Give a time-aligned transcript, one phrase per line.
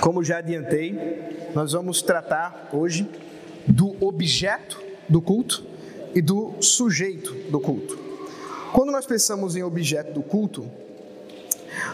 [0.00, 3.10] Como já adiantei, nós vamos tratar hoje
[3.66, 5.66] do objeto do culto
[6.14, 7.98] e do sujeito do culto.
[8.72, 10.70] Quando nós pensamos em objeto do culto,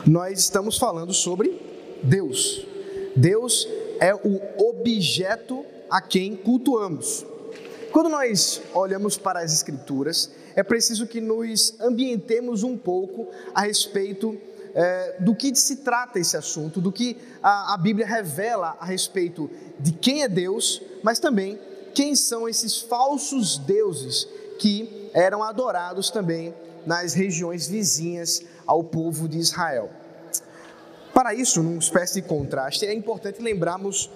[0.06, 1.58] nós estamos falando sobre
[2.02, 2.66] Deus.
[3.16, 3.66] Deus
[4.04, 7.24] é o objeto a quem cultuamos.
[7.90, 14.38] Quando nós olhamos para as Escrituras, é preciso que nos ambientemos um pouco a respeito
[14.74, 19.50] é, do que se trata esse assunto, do que a, a Bíblia revela a respeito
[19.80, 21.58] de quem é Deus, mas também
[21.94, 29.38] quem são esses falsos deuses que eram adorados também nas regiões vizinhas ao povo de
[29.38, 30.03] Israel.
[31.14, 34.10] Para isso, numa espécie de contraste, é importante lembrarmos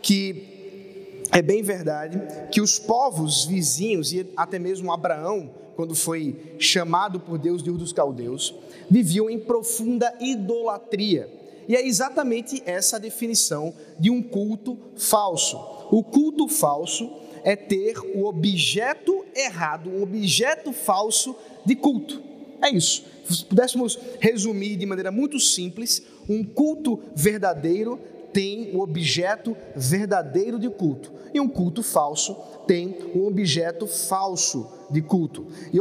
[0.00, 7.20] que é bem verdade que os povos vizinhos, e até mesmo Abraão, quando foi chamado
[7.20, 8.54] por Deus de Ur dos Caldeus,
[8.90, 11.30] viviam em profunda idolatria.
[11.68, 15.58] E é exatamente essa a definição de um culto falso.
[15.90, 17.12] O culto falso
[17.44, 22.22] é ter o objeto errado, um objeto falso de culto.
[22.62, 23.04] É isso.
[23.28, 27.98] Se pudéssemos resumir de maneira muito simples, um culto verdadeiro
[28.32, 35.02] tem o objeto verdadeiro de culto, e um culto falso tem um objeto falso de
[35.02, 35.46] culto.
[35.72, 35.78] E,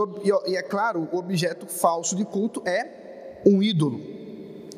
[0.49, 4.01] e, é claro, o objeto falso de culto é um ídolo.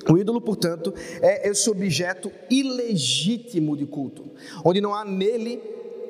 [0.10, 4.26] O ídolo, portanto, é esse objeto ilegítimo de culto,
[4.64, 5.62] onde não há nele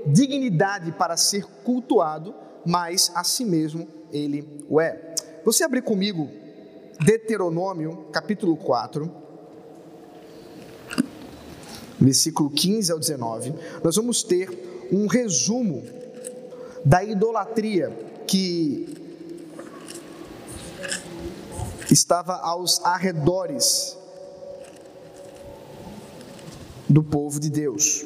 [0.06, 2.34] dignidade para ser cultuado,
[2.66, 5.16] mas a si mesmo ele o é.
[5.44, 6.30] Você abrir comigo
[7.00, 9.10] Deuteronômio, capítulo 4,
[11.98, 14.50] versículo 15 ao 19, nós vamos ter
[14.92, 15.84] um resumo
[16.84, 17.90] da idolatria
[18.28, 18.94] que
[21.90, 23.98] estava aos arredores
[26.88, 28.06] do povo de Deus.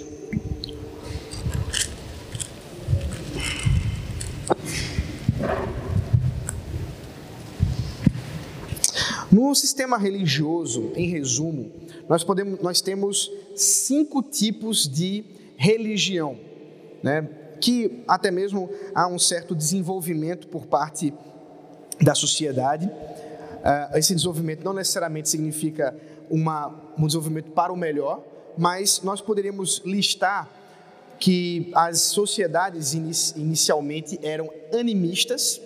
[9.33, 11.71] No sistema religioso, em resumo,
[12.07, 15.25] nós, podemos, nós temos cinco tipos de
[15.57, 16.37] religião,
[17.01, 17.27] né?
[17.59, 21.11] que até mesmo há um certo desenvolvimento por parte
[21.99, 22.85] da sociedade.
[22.85, 25.95] Uh, esse desenvolvimento não necessariamente significa
[26.29, 28.23] uma, um desenvolvimento para o melhor,
[28.55, 30.47] mas nós poderíamos listar
[31.19, 32.93] que as sociedades
[33.35, 35.59] inicialmente eram animistas.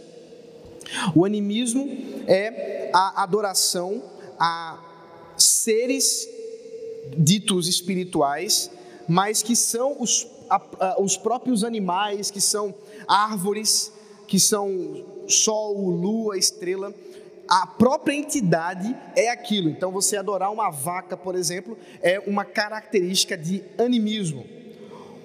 [1.15, 1.87] O animismo
[2.27, 4.03] é a adoração
[4.39, 4.79] a
[5.37, 6.27] seres
[7.17, 8.71] ditos espirituais,
[9.07, 12.73] mas que são os, a, a, os próprios animais, que são
[13.07, 13.91] árvores,
[14.27, 16.93] que são sol, lua, estrela.
[17.47, 19.69] A própria entidade é aquilo.
[19.69, 24.45] Então, você adorar uma vaca, por exemplo, é uma característica de animismo.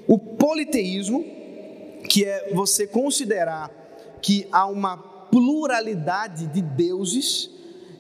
[0.07, 1.25] O politeísmo,
[2.09, 3.71] que é você considerar
[4.21, 7.51] que há uma pluralidade de deuses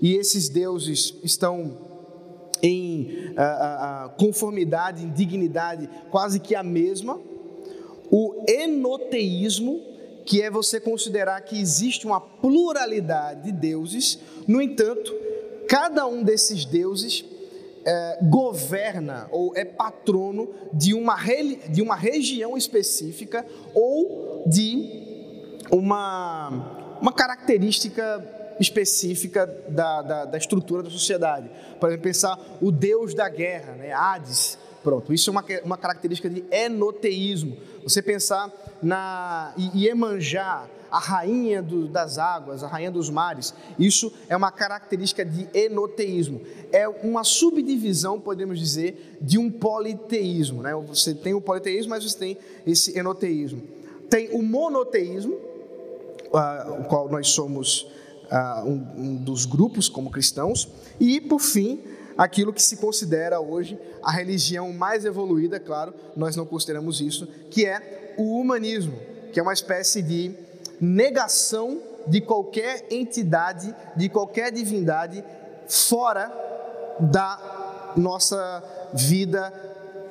[0.03, 1.79] e esses deuses estão
[2.63, 3.35] em
[4.19, 7.19] conformidade, em dignidade quase que a mesma.
[8.11, 9.81] O enoteísmo,
[10.27, 15.13] que é você considerar que existe uma pluralidade de deuses, no entanto,
[15.67, 17.25] cada um desses deuses
[17.85, 21.17] é, governa ou é patrono de uma,
[21.71, 25.13] de uma região específica ou de
[25.71, 28.25] uma, uma característica
[28.61, 31.51] específica da, da, da, estrutura da sociedade.
[31.81, 33.93] Por exemplo, pensar o deus da guerra, né?
[33.93, 34.57] Hades.
[34.85, 37.57] Pronto, isso é uma, uma característica de enoteísmo.
[37.83, 44.37] Você pensar na Iemanjá, a rainha do, das águas, a rainha dos mares, isso é
[44.37, 46.41] uma característica de enoteísmo.
[46.71, 50.63] É uma subdivisão, podemos dizer, de um politeísmo.
[50.63, 50.75] Né?
[50.89, 53.63] Você tem o politeísmo, mas você tem esse enoteísmo.
[54.11, 55.52] Tem o monoteísmo,
[56.33, 57.87] o qual nós somos
[58.65, 60.69] um dos grupos como cristãos,
[60.99, 61.83] e por fim,
[62.17, 67.67] aquilo que se considera hoje a religião mais evoluída, claro, nós não consideramos isso, que
[67.67, 68.99] é o humanismo,
[69.33, 70.35] que é uma espécie de
[70.81, 75.23] negação de qualquer entidade, de qualquer divindade
[75.69, 76.33] fora
[76.99, 78.63] da nossa
[78.93, 79.53] vida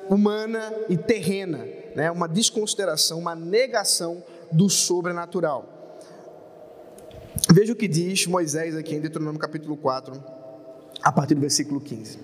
[0.08, 2.10] humana e terrena, né?
[2.10, 5.71] uma desconsideração, uma negação do sobrenatural.
[7.50, 10.22] Veja o que diz Moisés aqui em Deuteronômio capítulo 4,
[11.02, 12.18] a partir do versículo 15.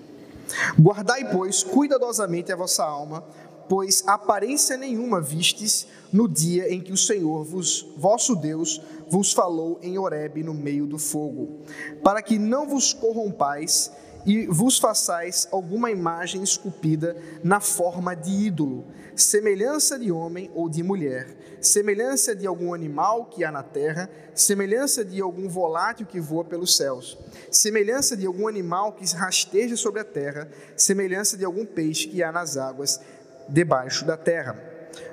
[0.79, 3.23] Guardai, pois, cuidadosamente a vossa alma,
[3.67, 9.79] pois aparência nenhuma vistes no dia em que o Senhor, vos, vosso Deus, vos falou
[9.83, 11.59] em Horebe no meio do fogo,
[12.03, 13.91] para que não vos corrompais
[14.29, 18.85] e vos façais alguma imagem esculpida na forma de ídolo,
[19.15, 25.03] semelhança de homem ou de mulher, semelhança de algum animal que há na terra, semelhança
[25.03, 27.17] de algum volátil que voa pelos céus,
[27.49, 30.47] semelhança de algum animal que rasteja sobre a terra,
[30.77, 33.01] semelhança de algum peixe que há nas águas
[33.49, 34.69] debaixo da terra.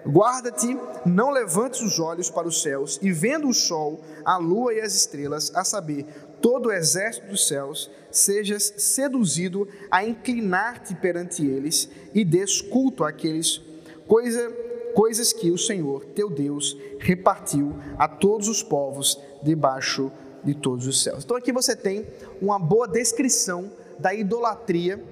[0.07, 4.81] Guarda-te, não levantes os olhos para os céus e vendo o sol, a lua e
[4.81, 6.07] as estrelas, a saber,
[6.41, 13.61] todo o exército dos céus, sejas seduzido a inclinar-te perante eles e des culto àqueles
[14.07, 14.51] coisa,
[14.95, 20.11] coisas que o Senhor, teu Deus, repartiu a todos os povos debaixo
[20.43, 21.25] de todos os céus.
[21.25, 22.07] Então aqui você tem
[22.41, 25.03] uma boa descrição da idolatria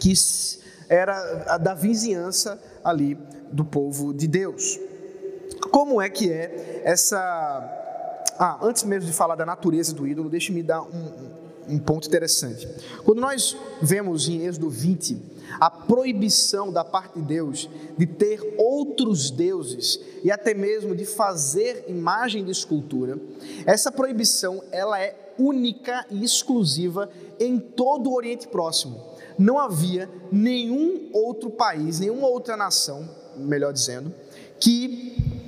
[0.00, 0.12] que
[0.88, 3.16] era da vizinhança ali
[3.50, 4.78] do povo de Deus.
[5.70, 7.80] Como é que é essa.
[8.38, 11.12] Ah, antes mesmo de falar da natureza do ídolo, deixe-me dar um,
[11.68, 12.68] um ponto interessante.
[13.04, 19.30] Quando nós vemos em Êxodo 20 a proibição da parte de Deus de ter outros
[19.30, 23.18] deuses e até mesmo de fazer imagem de escultura,
[23.66, 27.08] essa proibição ela é única e exclusiva
[27.38, 29.00] em todo o Oriente Próximo.
[29.38, 34.12] Não havia nenhum outro país, nenhuma outra nação melhor dizendo,
[34.60, 35.43] que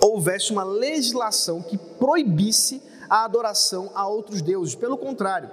[0.00, 4.74] houvesse uma legislação que proibisse a adoração a outros deuses.
[4.74, 5.50] Pelo contrário,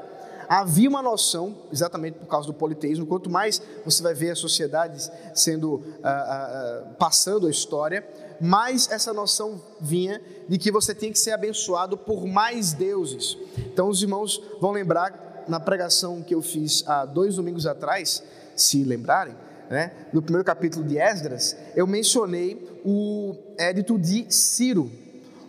[0.48, 5.12] havia uma noção, exatamente por causa do politeísmo, quanto mais você vai ver as sociedades
[5.34, 8.08] sendo, uh, uh, passando a história,
[8.40, 13.38] mais essa noção vinha de que você tinha que ser abençoado por mais deuses.
[13.58, 18.24] Então os irmãos vão lembrar na pregação que eu fiz há dois domingos atrás,
[18.56, 19.36] se lembrarem,
[19.74, 24.92] né, no primeiro capítulo de Esdras, eu mencionei o édito de Ciro,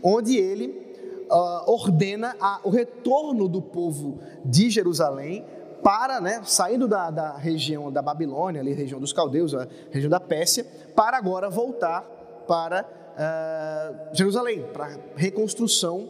[0.03, 0.69] onde ele
[1.31, 5.45] uh, ordena a, o retorno do povo de Jerusalém
[5.83, 10.19] para, né, saindo da, da, região da Babilônia, ali, região dos caldeus, a região da
[10.19, 10.67] Pérsia,
[10.97, 12.01] para agora voltar
[12.49, 16.09] para uh, Jerusalém, para reconstrução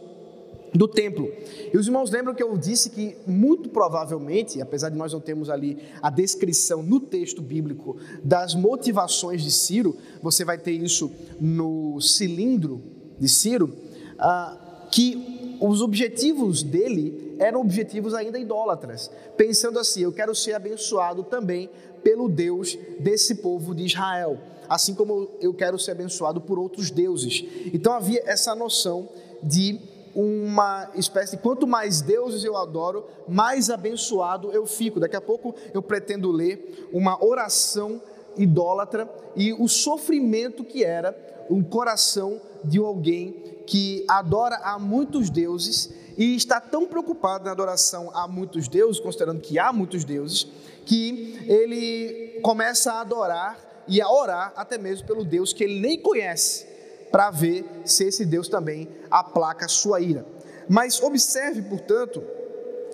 [0.73, 1.31] do templo.
[1.73, 5.49] E os irmãos lembram que eu disse que, muito provavelmente, apesar de nós não termos
[5.49, 11.99] ali a descrição no texto bíblico das motivações de Ciro, você vai ter isso no
[12.01, 12.81] cilindro
[13.19, 13.73] de Ciro,
[14.19, 21.23] ah, que os objetivos dele eram objetivos ainda idólatras, pensando assim: eu quero ser abençoado
[21.23, 21.69] também
[22.03, 24.37] pelo Deus desse povo de Israel,
[24.69, 27.43] assim como eu quero ser abençoado por outros deuses.
[27.73, 29.09] Então havia essa noção
[29.41, 29.79] de
[30.15, 34.99] uma espécie de quanto mais deuses eu adoro, mais abençoado eu fico.
[34.99, 38.01] Daqui a pouco eu pretendo ler uma oração
[38.37, 41.15] idólatra e o sofrimento que era
[41.49, 43.31] um coração de alguém
[43.67, 49.41] que adora a muitos deuses e está tão preocupado na adoração a muitos deuses, considerando
[49.41, 50.47] que há muitos deuses,
[50.85, 55.99] que ele começa a adorar e a orar até mesmo pelo Deus que ele nem
[55.99, 56.74] conhece
[57.15, 60.25] para ver se esse Deus também aplaca a sua ira.
[60.67, 62.21] Mas observe, portanto,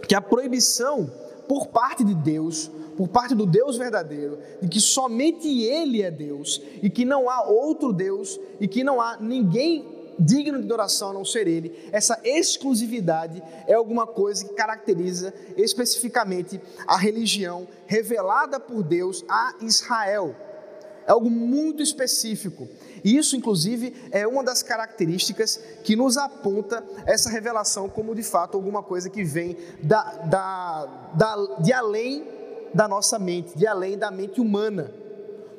[0.07, 1.11] que a proibição
[1.47, 6.61] por parte de Deus, por parte do Deus verdadeiro, de que somente Ele é Deus
[6.83, 11.13] e que não há outro Deus e que não há ninguém digno de adoração a
[11.13, 18.83] não ser Ele, essa exclusividade é alguma coisa que caracteriza especificamente a religião revelada por
[18.83, 20.35] Deus a Israel.
[21.07, 22.67] É algo muito específico.
[23.03, 28.83] Isso, inclusive, é uma das características que nos aponta essa revelação como de fato alguma
[28.83, 32.27] coisa que vem da, da, da, de além
[32.73, 34.91] da nossa mente, de além da mente humana.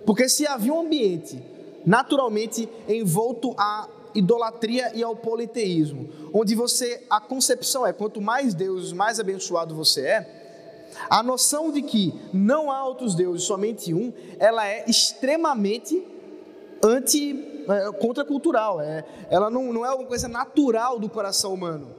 [0.07, 1.43] Porque se havia um ambiente
[1.85, 8.93] naturalmente envolto à idolatria e ao politeísmo, onde você a concepção é quanto mais deuses,
[8.93, 10.43] mais abençoado você é,
[11.09, 16.07] a noção de que não há outros deuses, somente um, ela é extremamente
[16.83, 21.95] anti, é, contracultural, é, ela não, não é uma coisa natural do coração humano,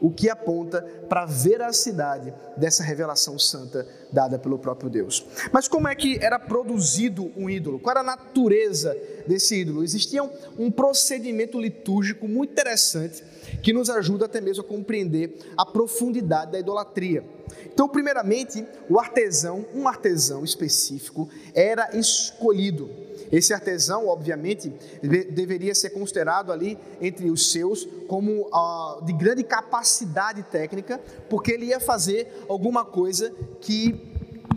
[0.00, 5.24] o que aponta para a veracidade dessa revelação santa dada pelo próprio Deus.
[5.52, 7.78] Mas como é que era produzido um ídolo?
[7.78, 9.84] Qual era a natureza desse ídolo?
[9.84, 13.22] Existia um, um procedimento litúrgico muito interessante
[13.62, 17.24] que nos ajuda até mesmo a compreender a profundidade da idolatria.
[17.66, 22.88] Então, primeiramente, o artesão, um artesão específico, era escolhido
[23.32, 24.70] esse artesão, obviamente,
[25.00, 31.66] deveria ser considerado ali entre os seus como uh, de grande capacidade técnica, porque ele
[31.66, 33.98] ia fazer alguma coisa que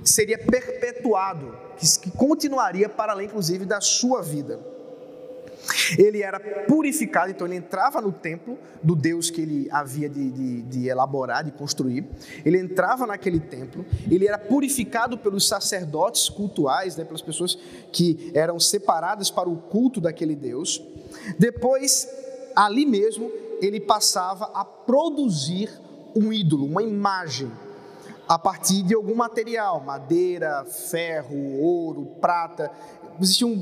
[0.04, 1.58] seria perpetuado,
[2.02, 4.75] que continuaria para além, inclusive, da sua vida.
[5.98, 10.62] Ele era purificado, então ele entrava no templo do Deus que ele havia de, de,
[10.64, 12.06] de, elaborar, de construir.
[12.46, 17.58] Ele entrava naquele templo, ele era purificado pelos sacerdotes cultuais, né, pelas pessoas
[17.92, 20.82] que eram separadas para o culto daquele Deus.
[21.38, 22.08] Depois,
[22.56, 23.32] ali mesmo,
[23.62, 25.70] ele passava a produzir
[26.16, 27.52] um ídolo, uma imagem
[28.28, 32.72] a partir de algum material, madeira, ferro, ouro, prata,
[33.22, 33.56] existiam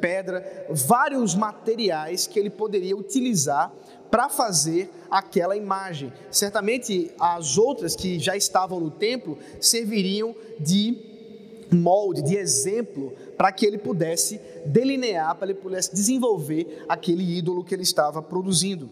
[0.00, 3.72] pedra, vários materiais que ele poderia utilizar
[4.10, 6.12] para fazer aquela imagem.
[6.30, 10.96] Certamente as outras que já estavam no templo serviriam de
[11.72, 17.74] molde, de exemplo, para que ele pudesse delinear, para ele pudesse desenvolver aquele ídolo que
[17.74, 18.88] ele estava produzindo.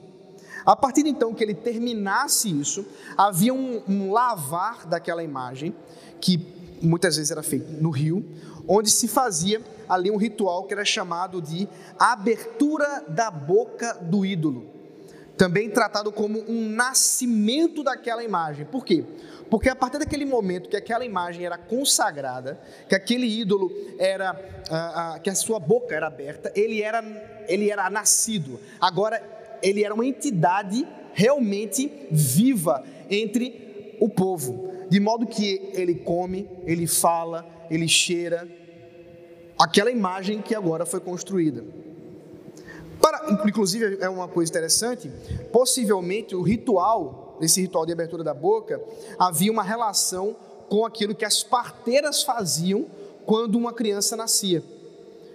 [0.64, 2.85] A partir de então que ele terminasse isso,
[3.16, 5.75] havia um, um lavar daquela imagem,
[6.21, 6.40] que
[6.80, 8.25] muitas vezes era feito no rio,
[8.66, 9.61] onde se fazia
[9.92, 11.68] ali um ritual que era chamado de
[11.99, 14.66] abertura da boca do ídolo.
[15.37, 18.64] Também tratado como um nascimento daquela imagem.
[18.64, 19.04] Por quê?
[19.50, 22.58] Porque a partir daquele momento que aquela imagem era consagrada,
[22.88, 24.30] que aquele ídolo era,
[24.70, 27.04] ah, ah, que a sua boca era aberta, ele era,
[27.49, 28.58] ele era nascido.
[28.80, 29.22] Agora
[29.62, 36.87] ele era uma entidade realmente viva entre o povo, de modo que ele come, ele
[36.87, 38.49] fala, ele cheira,
[39.62, 41.64] aquela imagem que agora foi construída.
[43.00, 45.09] Para, inclusive é uma coisa interessante,
[45.52, 48.83] possivelmente o ritual, esse ritual de abertura da boca,
[49.16, 50.35] havia uma relação
[50.69, 52.87] com aquilo que as parteiras faziam
[53.25, 54.64] quando uma criança nascia.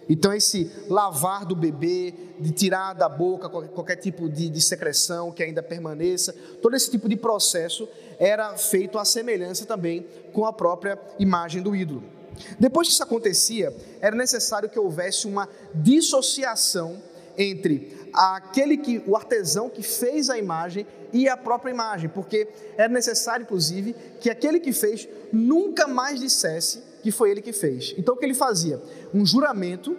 [0.10, 5.32] Então, esse lavar do bebê, de tirar da boca qualquer, qualquer tipo de, de, secreção
[5.32, 7.88] que ainda permaneça, todo esse tipo de processo
[8.20, 12.17] era feito à semelhança também com a própria imagem do ídolo.
[12.60, 17.02] Depois que isso acontecia, era necessário que houvesse uma dissociação
[17.38, 22.92] entre aquele que o artesão que fez a imagem e a própria imagem, porque era
[22.92, 27.94] necessário inclusive que aquele que fez nunca mais dissesse que foi ele que fez.
[27.98, 28.82] Então o que ele fazia?
[29.14, 29.96] Um juramento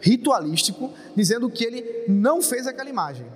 [0.00, 3.26] ritualístico dizendo que ele não fez aquela imagem.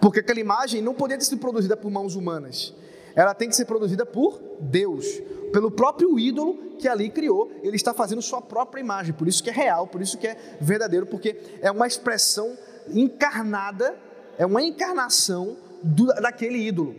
[0.00, 2.72] Porque aquela imagem não podia ser produzida por mãos humanas.
[3.14, 5.06] Ela tem que ser produzida por Deus,
[5.52, 7.50] pelo próprio ídolo que ali criou.
[7.62, 10.36] Ele está fazendo sua própria imagem, por isso que é real, por isso que é
[10.60, 12.56] verdadeiro, porque é uma expressão
[12.88, 13.96] encarnada,
[14.38, 16.94] é uma encarnação do, daquele ídolo.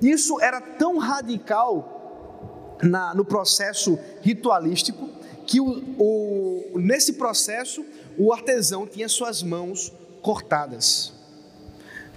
[0.00, 5.08] Isso era tão radical na, no processo ritualístico,
[5.46, 7.84] que o, o, nesse processo
[8.16, 11.12] o artesão tinha suas mãos cortadas,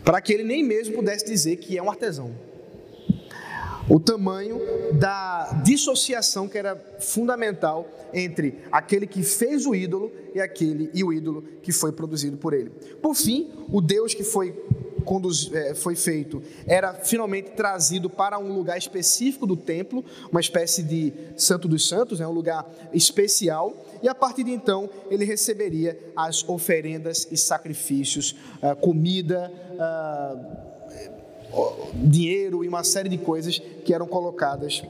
[0.04, 2.32] para que ele nem mesmo pudesse dizer que é um artesão.
[3.90, 4.60] O tamanho
[4.94, 11.12] da dissociação que era fundamental entre aquele que fez o ídolo e aquele e o
[11.12, 12.70] ídolo que foi produzido por ele.
[13.02, 14.56] Por fim, o Deus que foi
[15.52, 21.14] é, foi feito era finalmente trazido para um lugar específico do templo, uma espécie de
[21.36, 26.48] Santo dos Santos, né, um lugar especial, e a partir de então ele receberia as
[26.48, 30.73] oferendas e sacrifícios, ah, comida, ah,
[31.96, 34.84] dinheiro e uma série de coisas que eram colocadas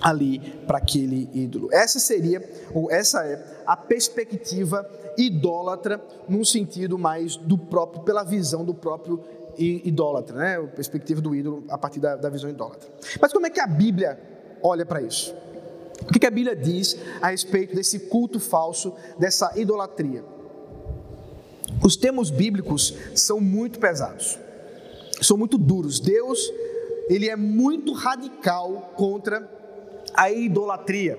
[0.00, 1.68] ali para aquele ídolo.
[1.72, 2.42] Essa seria,
[2.74, 9.20] ou essa é, a perspectiva idólatra num sentido mais do próprio, pela visão do próprio
[9.58, 10.56] idólatra, né?
[10.58, 12.88] A perspectiva do ídolo a partir da, da visão idólatra.
[13.20, 14.18] Mas como é que a Bíblia
[14.62, 15.34] olha para isso?
[16.02, 20.22] O que, que a Bíblia diz a respeito desse culto falso, dessa idolatria?
[21.82, 24.38] Os termos bíblicos são muito pesados,
[25.20, 26.00] são muito duros.
[26.00, 26.52] Deus,
[27.08, 29.48] ele é muito radical contra
[30.14, 31.18] a idolatria.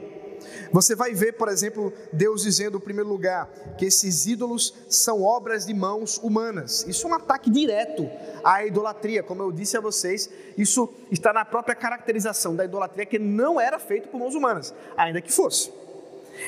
[0.71, 5.65] Você vai ver, por exemplo, Deus dizendo, em primeiro lugar, que esses ídolos são obras
[5.65, 6.85] de mãos humanas.
[6.87, 8.09] Isso é um ataque direto
[8.43, 9.23] à idolatria.
[9.23, 13.79] Como eu disse a vocês, isso está na própria caracterização da idolatria, que não era
[13.79, 15.71] feito por mãos humanas, ainda que fosse.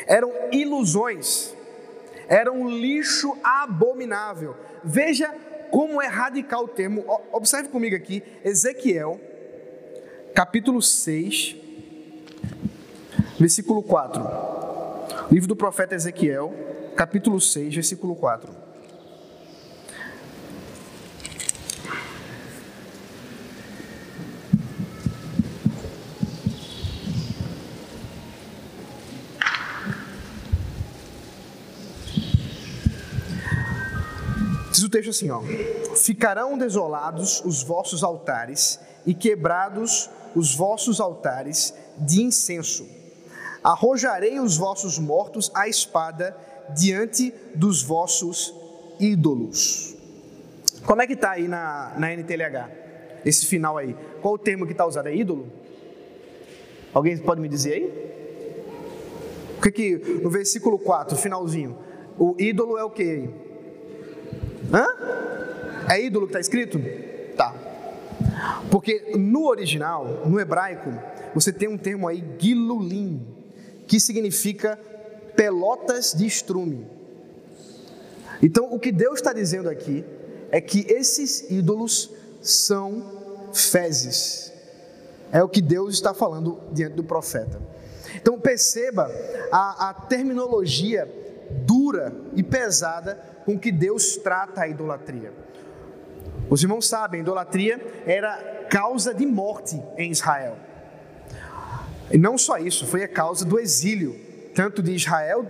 [0.06, 1.54] Eram ilusões,
[2.28, 4.56] era um lixo abominável.
[4.84, 5.34] Veja
[5.72, 7.04] como é radical o termo.
[7.32, 9.20] Observe comigo aqui, Ezequiel,
[10.34, 11.70] capítulo 6
[13.40, 14.22] Versículo 4.
[15.32, 16.54] Livro do profeta Ezequiel,
[16.98, 18.52] capítulo 6, versículo 4.
[34.90, 35.42] O texto assim, ó:
[35.96, 43.00] Ficarão desolados os vossos altares e quebrados os vossos altares de incenso
[43.64, 46.36] Arrojarei os vossos mortos à espada
[46.76, 48.54] diante dos vossos
[49.00, 49.96] ídolos.
[50.86, 52.70] Como é que está aí na, na NTLH?
[53.26, 53.96] Esse final aí.
[54.22, 55.10] Qual o termo que está usado?
[55.10, 55.52] É ídolo?
[56.94, 58.10] Alguém pode me dizer aí?
[59.58, 61.78] O que que no versículo 4, finalzinho,
[62.18, 63.30] o ídolo é o que?
[64.74, 64.88] Hã?
[65.90, 66.80] É ídolo que está escrito?
[67.36, 67.54] Tá.
[68.70, 70.92] Porque no original, no hebraico,
[71.34, 73.26] você tem um termo aí, gilulim,
[73.88, 74.78] que significa
[75.36, 76.86] pelotas de estrume.
[78.42, 80.06] Então, o que Deus está dizendo aqui
[80.52, 82.12] é que esses ídolos
[82.42, 84.52] são fezes.
[85.32, 87.60] É o que Deus está falando diante do profeta.
[88.16, 89.12] Então, perceba
[89.52, 91.08] a, a terminologia
[91.66, 93.16] dura e pesada
[93.46, 95.34] com que Deus trata a idolatria.
[96.50, 100.58] Os irmãos sabem, a idolatria era causa de morte em Israel.
[102.12, 104.20] E não só isso, foi a causa do exílio,
[104.56, 105.46] tanto de Israel,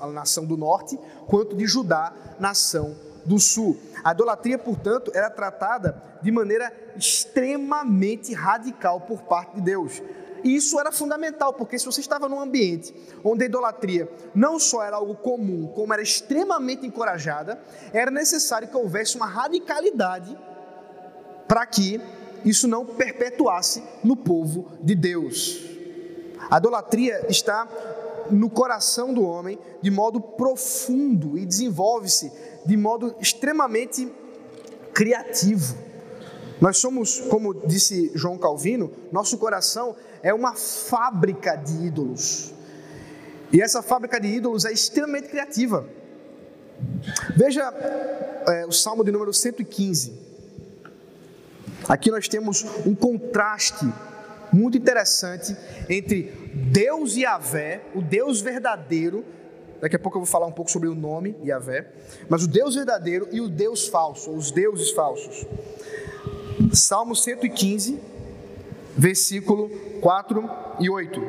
[0.00, 3.78] a nação do norte, quanto de Judá, nação do sul.
[4.02, 10.02] A idolatria, portanto, era tratada de maneira extremamente radical por parte de Deus.
[10.42, 14.82] E isso era fundamental, porque se você estava num ambiente onde a idolatria não só
[14.82, 17.60] era algo comum, como era extremamente encorajada,
[17.92, 20.36] era necessário que houvesse uma radicalidade
[21.46, 22.00] para que
[22.44, 25.60] isso não perpetuasse no povo de Deus.
[26.50, 27.68] A idolatria está
[28.30, 32.32] no coração do homem de modo profundo e desenvolve-se
[32.64, 34.10] de modo extremamente
[34.94, 35.89] criativo.
[36.60, 42.52] Nós somos, como disse João Calvino, nosso coração é uma fábrica de ídolos.
[43.52, 45.86] E essa fábrica de ídolos é extremamente criativa.
[47.36, 47.62] Veja
[48.46, 50.12] é, o Salmo de número 115.
[51.88, 53.86] Aqui nós temos um contraste
[54.52, 55.56] muito interessante
[55.88, 59.24] entre Deus e Yahvé, o Deus verdadeiro.
[59.80, 61.90] Daqui a pouco eu vou falar um pouco sobre o nome Yahvé,
[62.28, 65.46] mas o Deus verdadeiro e o Deus falso, os deuses falsos.
[66.72, 67.98] Salmo 115,
[68.96, 69.68] versículo
[70.00, 71.20] 4 e 8.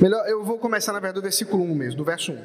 [0.00, 2.44] Melhor, eu vou começar na verdade do versículo 1 mesmo, do verso 1.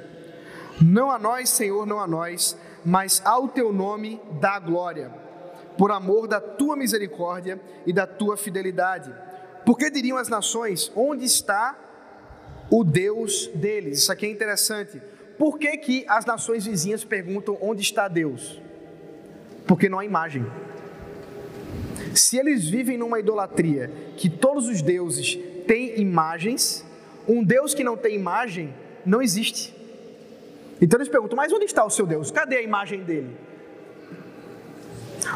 [0.82, 5.12] Não a nós, Senhor, não a nós, mas ao teu nome dá glória,
[5.78, 9.14] por amor da tua misericórdia e da tua fidelidade.
[9.66, 11.78] Porque diriam as nações: onde está
[12.70, 14.00] o Deus deles?
[14.00, 15.02] Isso aqui é interessante.
[15.42, 18.62] Por que, que as nações vizinhas perguntam onde está Deus?
[19.66, 20.46] Porque não há imagem.
[22.14, 26.86] Se eles vivem numa idolatria que todos os deuses têm imagens,
[27.28, 28.72] um Deus que não tem imagem
[29.04, 29.74] não existe.
[30.80, 32.30] Então eles perguntam: mas onde está o seu Deus?
[32.30, 33.36] Cadê a imagem dele?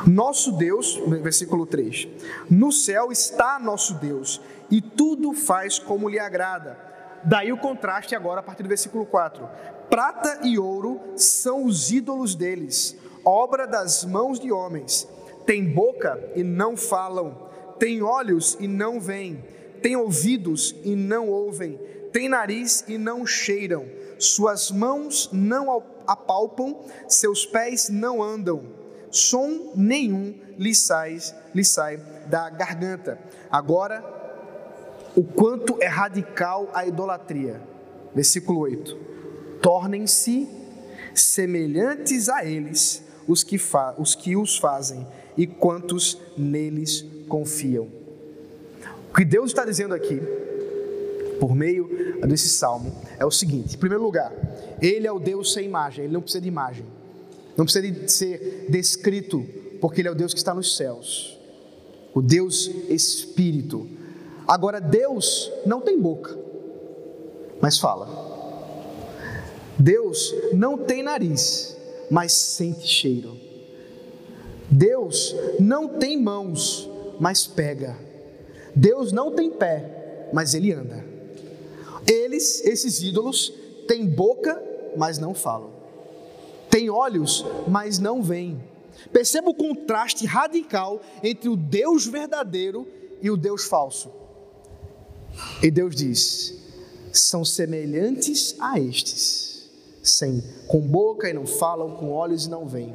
[0.05, 2.07] Nosso Deus, versículo 3:
[2.47, 4.39] No céu está nosso Deus,
[4.69, 6.93] e tudo faz como lhe agrada.
[7.25, 9.47] Daí o contraste agora a partir do versículo 4:
[9.89, 15.07] Prata e ouro são os ídolos deles, obra das mãos de homens
[15.45, 19.43] tem boca e não falam, tem olhos e não veem,
[19.81, 21.79] tem ouvidos e não ouvem,
[22.11, 23.85] tem nariz e não cheiram,
[24.17, 28.63] suas mãos não apalpam, seus pés não andam,
[29.11, 31.17] som nenhum lhe sai,
[31.53, 33.19] lhe sai da garganta.
[33.51, 34.03] Agora,
[35.15, 37.61] o quanto é radical a idolatria.
[38.13, 38.97] Versículo 8:
[39.61, 40.47] Tornem-se
[41.13, 43.59] semelhantes a eles os que,
[43.97, 45.05] os que os fazem
[45.37, 47.87] e quantos neles confiam.
[49.09, 50.21] O que Deus está dizendo aqui,
[51.39, 51.89] por meio
[52.27, 54.33] desse salmo, é o seguinte: em primeiro lugar,
[54.81, 56.85] Ele é o Deus sem imagem, Ele não precisa de imagem,
[57.55, 59.45] não precisa de ser descrito,
[59.79, 61.39] porque Ele é o Deus que está nos céus,
[62.13, 63.87] o Deus Espírito.
[64.47, 66.37] Agora, Deus não tem boca,
[67.61, 68.07] mas fala.
[69.77, 71.75] Deus não tem nariz,
[72.09, 73.37] mas sente cheiro.
[74.69, 77.97] Deus não tem mãos, mas pega.
[78.75, 81.03] Deus não tem pé, mas ele anda.
[82.07, 83.53] Eles, esses ídolos,
[83.87, 84.61] têm boca,
[84.95, 85.71] mas não falam.
[86.69, 88.61] Têm olhos, mas não veem.
[89.11, 92.87] Perceba o contraste radical entre o Deus verdadeiro
[93.21, 94.24] e o Deus falso.
[95.61, 96.53] E Deus diz:
[97.11, 99.69] são semelhantes a estes,
[100.03, 102.93] sem com boca e não falam, com olhos e não veem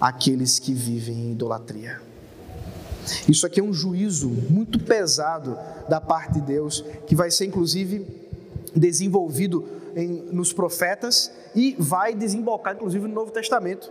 [0.00, 2.00] aqueles que vivem em idolatria.
[3.28, 8.06] Isso aqui é um juízo muito pesado da parte de Deus, que vai ser inclusive
[8.74, 13.90] desenvolvido em, nos profetas e vai desembocar inclusive no Novo Testamento.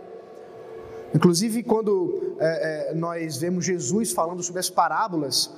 [1.14, 5.50] Inclusive, quando é, é, nós vemos Jesus falando sobre as parábolas,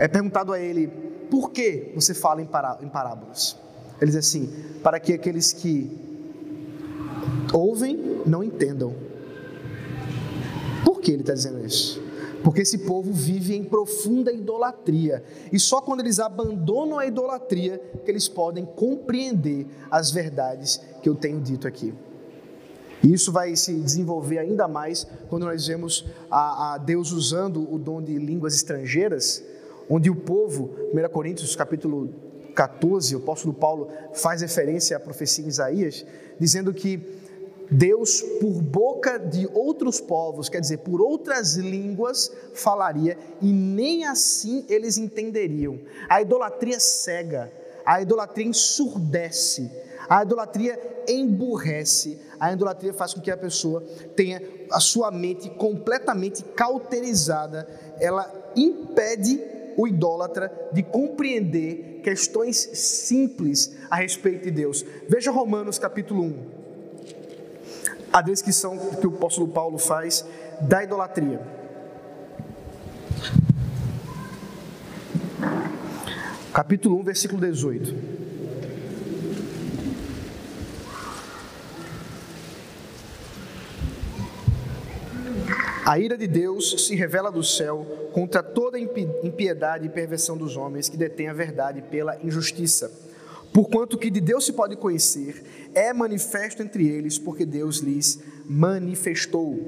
[0.00, 0.88] é perguntado a ele:
[1.30, 3.56] por que você fala em, parábolas?
[4.00, 4.50] Ele diz assim:
[4.82, 5.88] para que aqueles que
[7.52, 8.94] ouvem não entendam.
[10.84, 12.02] Por que ele está dizendo isso?
[12.42, 15.22] Porque esse povo vive em profunda idolatria.
[15.52, 21.14] E só quando eles abandonam a idolatria que eles podem compreender as verdades que eu
[21.14, 21.92] tenho dito aqui.
[23.02, 27.78] E isso vai se desenvolver ainda mais quando nós vemos a, a Deus usando o
[27.78, 29.42] dom de línguas estrangeiras,
[29.90, 32.14] onde o povo, 1 Coríntios capítulo
[32.54, 36.06] 14, o apóstolo Paulo faz referência à profecia em Isaías,
[36.38, 37.18] dizendo que
[37.68, 44.64] Deus, por boca de outros povos, quer dizer, por outras línguas, falaria e nem assim
[44.68, 45.78] eles entenderiam.
[46.08, 47.52] A idolatria cega,
[47.84, 49.70] a idolatria ensurdece,
[50.08, 53.82] a idolatria emburrece, a idolatria faz com que a pessoa
[54.16, 57.68] tenha a sua mente completamente cauterizada,
[58.00, 64.84] ela impede o idólatra de compreender questões simples a respeito de Deus.
[65.08, 66.60] Veja Romanos capítulo 1
[68.12, 70.26] a descrição que o apóstolo Paulo faz
[70.60, 71.40] da idolatria.
[76.52, 78.29] Capítulo 1, versículo 18.
[85.90, 90.88] A ira de Deus se revela do céu contra toda impiedade e perversão dos homens
[90.88, 93.10] que detêm a verdade pela injustiça
[93.52, 99.58] Porquanto que de Deus se pode conhecer, é manifesto entre eles, porque Deus lhes manifestou.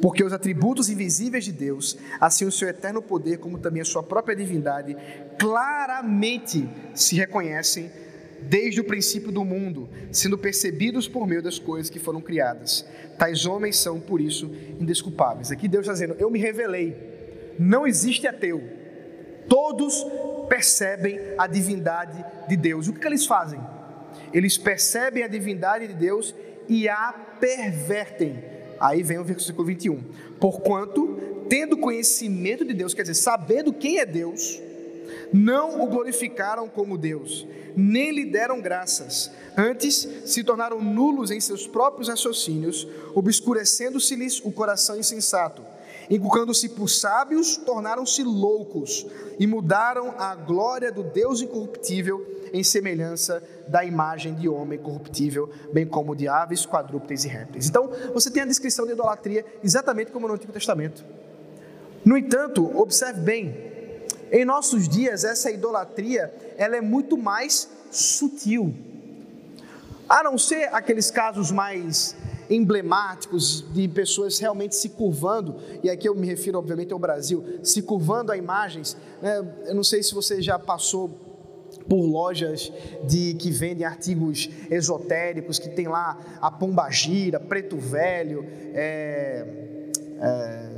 [0.00, 4.04] Porque os atributos invisíveis de Deus, assim o seu eterno poder, como também a sua
[4.04, 4.96] própria divindade,
[5.36, 7.90] claramente se reconhecem
[8.42, 12.86] desde o princípio do mundo, sendo percebidos por meio das coisas que foram criadas.
[13.18, 15.50] Tais homens são, por isso, indesculpáveis.
[15.50, 16.96] Aqui Deus está dizendo: Eu me revelei,
[17.58, 18.62] não existe ateu.
[19.48, 20.04] Todos
[20.48, 22.86] percebem a divindade de Deus.
[22.86, 23.58] O que, que eles fazem?
[24.32, 26.34] Eles percebem a divindade de Deus
[26.68, 28.42] e a pervertem.
[28.78, 30.02] Aí vem o versículo 21.
[30.38, 34.60] Porquanto, tendo conhecimento de Deus, quer dizer, sabendo quem é Deus,
[35.32, 39.30] não o glorificaram como Deus, nem lhe deram graças.
[39.56, 45.62] Antes, se tornaram nulos em seus próprios raciocínios, obscurecendo-se-lhes o coração insensato
[46.10, 49.06] Inculcando-se por sábios, tornaram-se loucos
[49.38, 55.86] e mudaram a glória do Deus incorruptível em semelhança da imagem de homem corruptível, bem
[55.86, 57.68] como de aves, quadrúpedes e répteis.
[57.68, 61.04] Então, você tem a descrição de idolatria exatamente como no Antigo Testamento.
[62.02, 63.67] No entanto, observe bem,
[64.30, 68.74] em nossos dias essa idolatria, ela é muito mais sutil.
[70.08, 72.16] A não ser aqueles casos mais
[72.50, 77.82] emblemáticos de pessoas realmente se curvando, e aqui eu me refiro, obviamente, ao Brasil, se
[77.82, 78.96] curvando a imagens.
[79.20, 79.44] Né?
[79.66, 81.10] Eu não sei se você já passou
[81.88, 82.72] por lojas
[83.04, 88.44] de que vendem artigos esotéricos, que tem lá a pombagira, preto velho,
[88.74, 89.46] é,
[90.20, 90.77] é,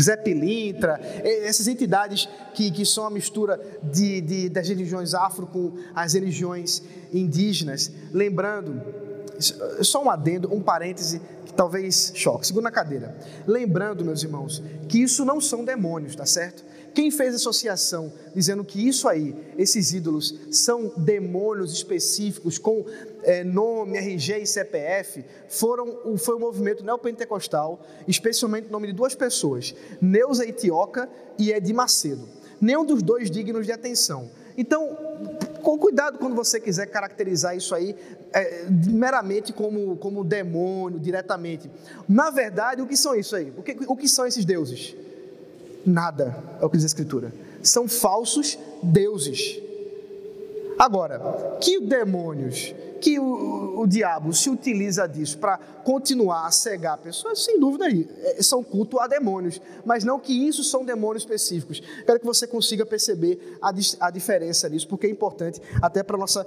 [0.00, 5.72] Zé Pilintra, essas entidades que, que são a mistura de, de, das religiões afro com
[5.94, 7.90] as religiões indígenas.
[8.12, 8.82] Lembrando
[9.82, 12.46] só um adendo, um parêntese que talvez choque.
[12.46, 13.16] Segura na cadeira.
[13.46, 16.64] Lembrando, meus irmãos, que isso não são demônios, tá certo?
[16.98, 22.84] Quem fez associação dizendo que isso aí, esses ídolos, são demônios específicos com
[23.22, 29.14] é, nome, RG e CPF, foram, foi o movimento neopentecostal, especialmente o nome de duas
[29.14, 31.08] pessoas, Neuza Itioca
[31.38, 32.28] e Edi Macedo.
[32.60, 34.28] Nenhum dos dois dignos de atenção.
[34.56, 34.98] Então,
[35.62, 37.94] com cuidado quando você quiser caracterizar isso aí
[38.32, 41.70] é, meramente como, como demônio, diretamente.
[42.08, 43.52] Na verdade, o que são isso aí?
[43.56, 44.96] O que, o que são esses deuses?
[45.88, 47.32] Nada, é o que diz a Escritura.
[47.62, 49.58] São falsos deuses.
[50.78, 57.42] Agora, que demônios que o, o diabo se utiliza disso para continuar a cegar pessoas,
[57.42, 61.80] sem dúvida aí, é, são culto a demônios, mas não que isso são demônios específicos.
[62.04, 66.20] Quero que você consiga perceber a, a diferença disso, porque é importante até para a
[66.20, 66.44] nossa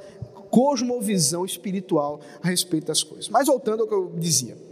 [0.51, 3.27] cosmovisão espiritual a respeito das coisas.
[3.30, 4.70] Mas voltando ao que eu dizia.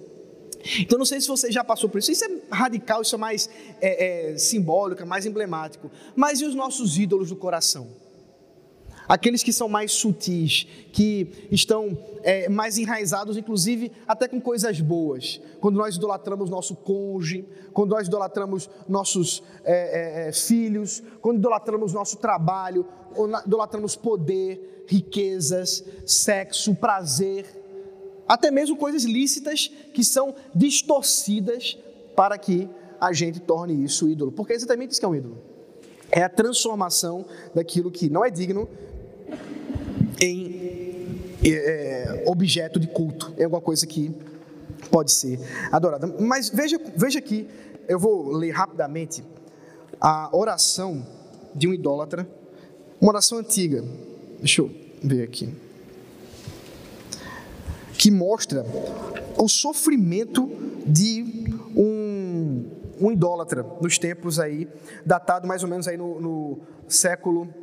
[0.80, 2.12] Então, não sei se você já passou por isso.
[2.12, 3.50] Isso é radical, isso é mais
[3.82, 5.90] é, é, simbólico, é mais emblemático.
[6.16, 7.88] Mas e os nossos ídolos do coração?
[9.10, 15.42] aqueles que são mais sutis, que estão é, mais enraizados, inclusive até com coisas boas.
[15.60, 17.44] Quando nós idolatramos nosso cônjuge,
[17.74, 22.86] quando nós idolatramos nossos é, é, filhos, quando idolatramos nosso trabalho,
[23.48, 27.46] idolatramos poder, riquezas, sexo, prazer,
[28.30, 31.76] até mesmo coisas lícitas que são distorcidas
[32.16, 32.70] para que
[33.02, 34.32] a gente torne isso ídolo.
[34.32, 35.38] Porque é exatamente isso que é um ídolo.
[36.12, 38.70] é a transformação daquilo que não é digno
[40.20, 44.12] em é, objeto de culto, é alguma coisa que
[44.92, 45.40] pode ser
[45.72, 46.08] adorada.
[46.20, 47.48] Mas veja, veja aqui,
[47.88, 49.24] eu vou ler rapidamente
[50.00, 51.06] a oração
[51.56, 52.28] de um idólatra,
[53.00, 53.84] uma oração antiga.
[54.40, 55.54] Deixa eu ver aqui.
[58.00, 58.66] Que mostra
[59.38, 60.50] o sofrimento
[60.86, 62.66] de um,
[63.02, 64.70] um idólatra nos tempos aí,
[65.06, 67.54] datado mais ou menos aí no, no século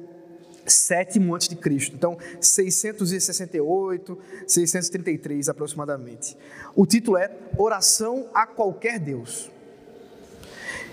[0.66, 1.96] sétimo antes de Cristo.
[1.96, 6.36] Então, 668, 633 aproximadamente.
[6.74, 9.50] O título é Oração a qualquer Deus.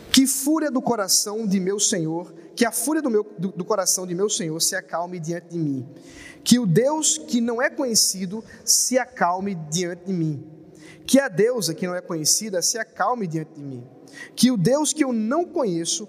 [0.09, 4.05] Que fúria do coração de meu Senhor, que a fúria do, meu, do, do coração
[4.05, 5.87] de meu Senhor se acalme diante de mim.
[6.43, 10.43] Que o Deus que não é conhecido se acalme diante de mim.
[11.05, 13.83] Que a deusa que não é conhecida se acalme diante de mim.
[14.35, 16.07] Que o Deus que eu não conheço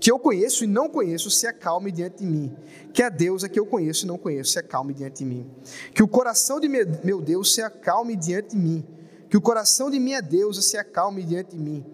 [0.00, 2.56] que eu conheço e não conheço se acalme diante de mim.
[2.92, 5.50] Que a deusa que eu conheço e não conheço se acalme diante de mim.
[5.92, 8.84] Que o coração de meu Deus se acalme diante de mim.
[9.28, 11.84] Que o coração de minha deusa se acalme diante de mim.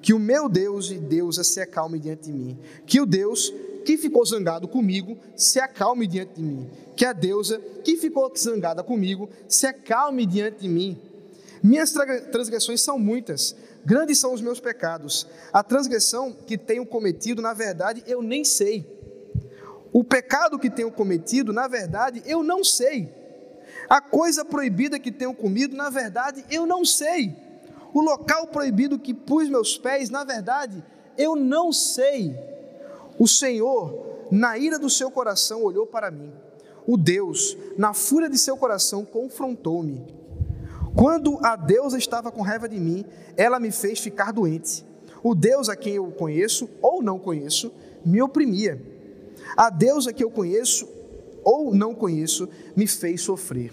[0.00, 2.58] Que o meu Deus e deusa se acalme diante de mim.
[2.86, 3.52] Que o Deus
[3.84, 6.70] que ficou zangado comigo se acalme diante de mim.
[6.96, 10.98] Que a deusa que ficou zangada comigo se acalme diante de mim.
[11.62, 11.92] Minhas
[12.30, 15.26] transgressões são muitas Grandes são os meus pecados.
[15.52, 18.86] A transgressão que tenho cometido, na verdade, eu nem sei.
[19.92, 23.12] O pecado que tenho cometido, na verdade, eu não sei.
[23.88, 27.36] A coisa proibida que tenho comido, na verdade, eu não sei.
[27.92, 30.82] O local proibido que pus meus pés, na verdade,
[31.16, 32.36] eu não sei.
[33.18, 36.32] O Senhor, na ira do seu coração, olhou para mim.
[36.86, 40.04] O Deus, na fúria de seu coração, confrontou-me.
[40.96, 43.04] Quando a deusa estava com raiva de mim,
[43.36, 44.84] ela me fez ficar doente.
[45.22, 47.72] O Deus a quem eu conheço ou não conheço
[48.04, 48.80] me oprimia.
[49.56, 50.86] A deusa que eu conheço
[51.44, 53.72] ou não conheço me fez sofrer.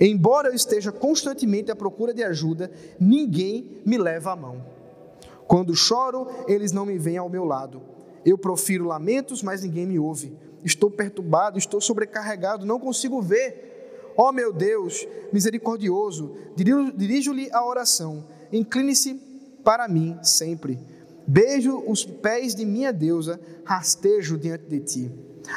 [0.00, 4.64] Embora eu esteja constantemente à procura de ajuda, ninguém me leva a mão.
[5.46, 7.80] Quando choro, eles não me vêm ao meu lado.
[8.24, 10.36] Eu profiro lamentos, mas ninguém me ouve.
[10.64, 14.12] Estou perturbado, estou sobrecarregado, não consigo ver.
[14.16, 16.34] Ó oh, meu Deus, misericordioso,
[16.96, 19.14] dirijo-lhe a oração, incline-se
[19.62, 20.78] para mim sempre.
[21.26, 25.10] Beijo os pés de minha deusa, rastejo diante de ti.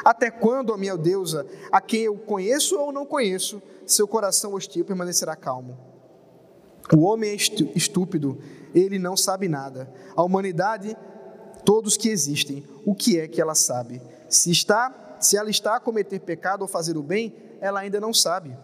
[0.04, 4.86] Até quando, ó minha deusa, a quem eu conheço ou não conheço, seu coração hostil
[4.86, 5.78] permanecerá calmo?
[6.95, 8.39] O homem é estúpido,
[8.73, 9.91] ele não sabe nada.
[10.15, 10.97] A humanidade,
[11.63, 14.02] todos que existem, o que é que ela sabe?
[14.28, 18.13] Se está, se ela está a cometer pecado ou fazer o bem, ela ainda não
[18.13, 18.58] sabe.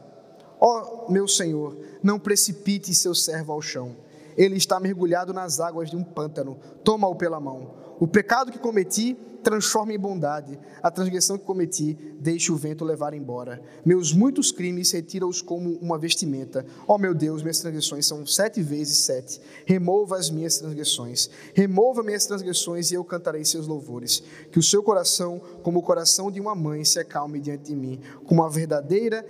[0.59, 3.95] Ó oh, meu Senhor, não precipite seu servo ao chão.
[4.37, 6.57] Ele está mergulhado nas águas de um pântano.
[6.83, 7.71] Toma-o pela mão.
[7.99, 10.57] O pecado que cometi, transforma em bondade.
[10.81, 13.61] A transgressão que cometi, deixe o vento levar embora.
[13.85, 16.65] Meus muitos crimes, retira-os como uma vestimenta.
[16.87, 19.39] Ó oh, meu Deus, minhas transgressões são sete vezes sete.
[19.67, 21.29] Remova as minhas transgressões.
[21.53, 24.23] Remova minhas transgressões e eu cantarei seus louvores.
[24.51, 27.99] Que o seu coração, como o coração de uma mãe, se acalme diante de mim,
[28.25, 29.23] como uma verdadeira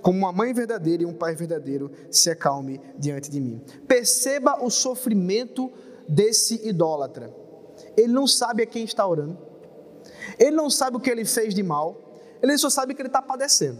[0.00, 3.60] como uma mãe verdadeira e um pai verdadeiro se acalme diante de mim.
[3.88, 5.72] Perceba o sofrimento
[6.08, 7.47] desse idólatra.
[7.98, 9.36] Ele não sabe a quem está orando,
[10.38, 12.00] ele não sabe o que ele fez de mal,
[12.40, 13.78] ele só sabe que ele está padecendo.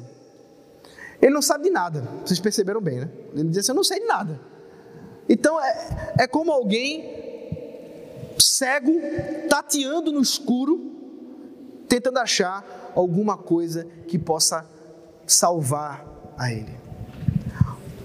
[1.23, 3.11] Ele não sabe de nada, vocês perceberam bem, né?
[3.33, 4.41] Ele diz assim: Eu não sei de nada.
[5.29, 8.93] Então é, é como alguém cego,
[9.49, 10.81] tateando no escuro,
[11.89, 14.67] tentando achar alguma coisa que possa
[15.27, 16.05] salvar
[16.37, 16.77] a ele.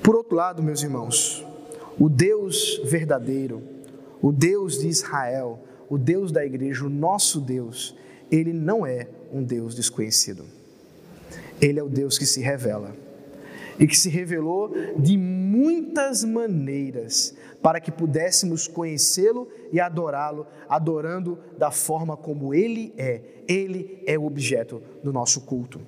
[0.04, 1.46] Por outro lado, meus irmãos,
[2.00, 3.64] o Deus verdadeiro,
[4.22, 5.60] o Deus de Israel,
[5.94, 7.96] o Deus da igreja, o nosso Deus,
[8.32, 10.44] ele não é um Deus desconhecido.
[11.62, 12.96] Ele é o Deus que se revela
[13.80, 21.70] e que se revelou de muitas maneiras para que pudéssemos conhecê-lo e adorá-lo, adorando da
[21.70, 23.22] forma como ele é.
[23.48, 25.80] Ele é o objeto do nosso culto.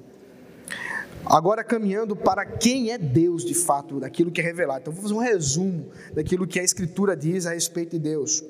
[1.25, 4.81] Agora, caminhando para quem é Deus de fato, daquilo que é revelado.
[4.81, 8.43] Então, vou fazer um resumo daquilo que a Escritura diz a respeito de Deus,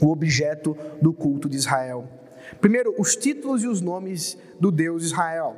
[0.00, 2.08] o objeto do culto de Israel.
[2.60, 5.56] Primeiro, os títulos e os nomes do Deus Israel.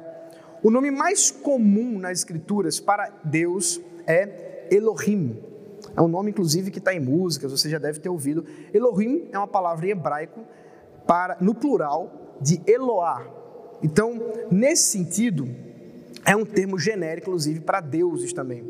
[0.62, 5.38] O nome mais comum nas Escrituras para Deus é Elohim.
[5.96, 8.44] É um nome, inclusive, que está em músicas, você já deve ter ouvido.
[8.72, 10.40] Elohim é uma palavra em hebraico
[11.06, 13.26] para, no plural de Eloá.
[13.82, 14.20] Então,
[14.50, 15.48] nesse sentido,
[16.24, 18.64] é um termo genérico, inclusive, para deuses também.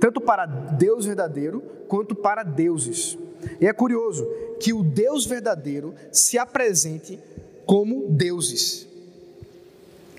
[0.00, 3.18] Tanto para Deus verdadeiro quanto para deuses.
[3.60, 4.26] E é curioso
[4.60, 7.18] que o Deus verdadeiro se apresente
[7.66, 8.86] como deuses.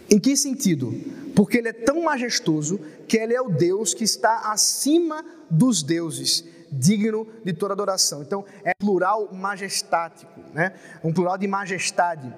[0.10, 0.94] Em que sentido?
[1.36, 6.44] Porque ele é tão majestoso que ele é o Deus que está acima dos deuses,
[6.72, 8.22] digno de toda adoração.
[8.22, 10.74] Então, é plural majestático, né?
[11.04, 12.34] um plural de majestade.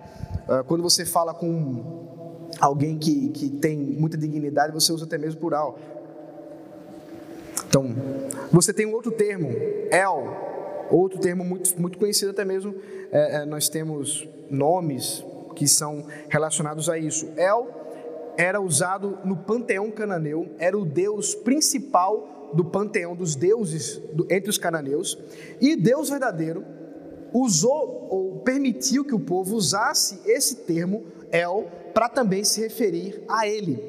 [0.47, 5.39] Ah, quando você fala com alguém que, que tem muita dignidade, você usa até mesmo
[5.39, 5.79] plural.
[7.67, 7.95] Então,
[8.51, 9.49] você tem um outro termo,
[9.89, 10.50] El,
[10.91, 12.75] outro termo muito, muito conhecido até mesmo.
[13.11, 15.23] É, é, nós temos nomes
[15.55, 17.27] que são relacionados a isso.
[17.37, 17.67] El
[18.37, 24.49] era usado no panteão cananeu, era o deus principal do panteão dos deuses do, entre
[24.49, 25.17] os cananeus,
[25.59, 26.65] e Deus verdadeiro
[27.33, 33.47] usou ou permitiu que o povo usasse esse termo El para também se referir a
[33.47, 33.81] ele.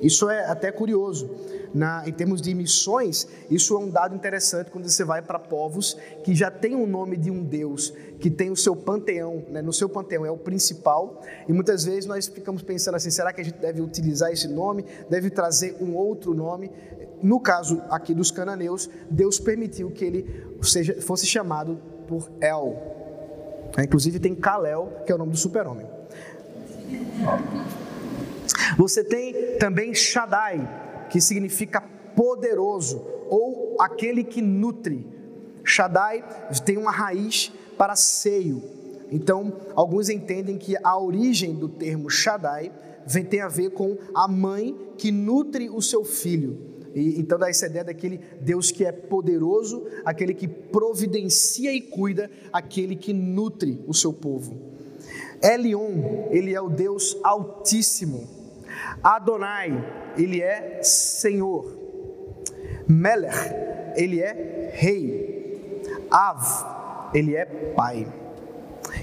[0.00, 1.30] Isso é até curioso
[1.74, 5.96] na, em termos de missões, isso é um dado interessante quando você vai para povos
[6.22, 9.60] que já tem o nome de um Deus, que tem o seu panteão, né?
[9.60, 13.40] no seu panteão é o principal, e muitas vezes nós ficamos pensando assim: será que
[13.40, 16.70] a gente deve utilizar esse nome, deve trazer um outro nome?
[17.20, 22.94] No caso aqui dos cananeus, Deus permitiu que ele seja, fosse chamado por El.
[23.82, 25.86] Inclusive tem Kalel, que é o nome do super-homem.
[28.76, 30.83] Você tem também Shaddai,
[31.14, 31.80] que significa
[32.16, 33.00] poderoso
[33.30, 35.06] ou aquele que nutre.
[35.62, 36.24] Shaddai
[36.64, 38.60] tem uma raiz para seio.
[39.12, 42.72] Então, alguns entendem que a origem do termo Shaddai
[43.06, 46.58] vem, tem a ver com a mãe que nutre o seu filho.
[46.92, 52.28] E, então dá essa ideia daquele Deus que é poderoso, aquele que providencia e cuida,
[52.52, 54.60] aquele que nutre o seu povo.
[55.40, 58.43] Elion, ele é o Deus altíssimo.
[59.02, 59.72] Adonai,
[60.16, 61.66] ele é Senhor.
[62.88, 63.36] Melech,
[63.96, 65.80] ele é Rei.
[66.10, 68.06] Av, ele é Pai.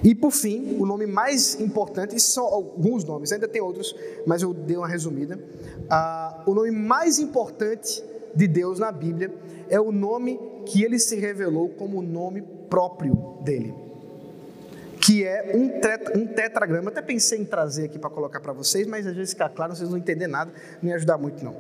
[0.03, 4.53] E por fim, o nome mais importante, são alguns nomes, ainda tem outros, mas eu
[4.53, 5.39] dei uma resumida.
[5.89, 8.03] Ah, o nome mais importante
[8.33, 9.33] de Deus na Bíblia
[9.69, 13.90] é o nome que ele se revelou como o nome próprio dele
[15.11, 15.69] que é um,
[16.21, 16.85] um tetragrama.
[16.85, 19.75] Eu até pensei em trazer aqui para colocar para vocês, mas às vezes fica claro,
[19.75, 20.49] vocês não entender nada,
[20.81, 21.57] não ia ajudar muito não.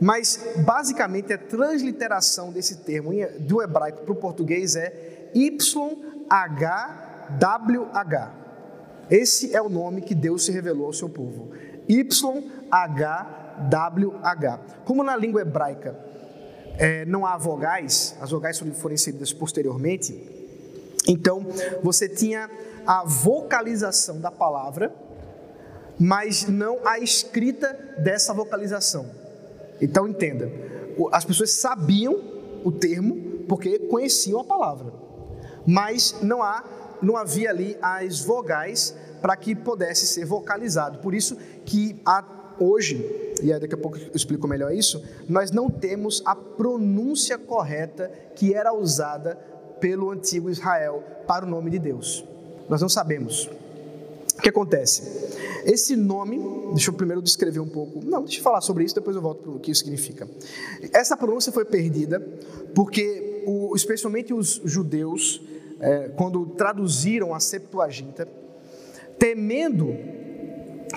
[0.00, 5.68] Mas basicamente a transliteração desse termo do hebraico para o português é YHWH.
[9.08, 11.52] Esse é o nome que Deus se revelou ao seu povo.
[11.88, 12.18] YHWH.
[14.84, 15.96] Como na língua hebraica
[16.76, 20.36] é, não há vogais, as vogais foram inseridas posteriormente,
[21.08, 21.46] então
[21.82, 22.50] você tinha
[22.88, 24.90] a vocalização da palavra,
[26.00, 29.10] mas não a escrita dessa vocalização.
[29.78, 30.50] Então entenda,
[31.12, 32.18] as pessoas sabiam
[32.64, 34.90] o termo porque conheciam a palavra,
[35.66, 36.64] mas não há,
[37.02, 41.00] não havia ali as vogais para que pudesse ser vocalizado.
[41.00, 42.24] Por isso que há,
[42.58, 48.10] hoje, e daqui a pouco eu explico melhor isso, nós não temos a pronúncia correta
[48.34, 49.36] que era usada
[49.78, 52.24] pelo antigo Israel para o nome de Deus.
[52.68, 53.48] Nós não sabemos.
[54.36, 55.02] O que acontece?
[55.64, 56.38] Esse nome,
[56.72, 58.04] deixa eu primeiro descrever um pouco.
[58.04, 60.28] Não, deixa eu falar sobre isso, depois eu volto para o que isso significa.
[60.92, 62.20] Essa pronúncia foi perdida
[62.74, 65.42] porque, o, especialmente os judeus,
[65.80, 68.28] é, quando traduziram a Septuaginta,
[69.18, 69.94] temendo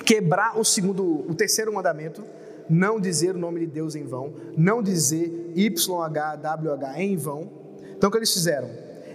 [0.04, 2.22] quebrar o segundo, o terceiro mandamento,
[2.70, 7.50] não dizer o nome de Deus em vão, não dizer YHWH em vão.
[7.96, 8.70] Então o que eles fizeram?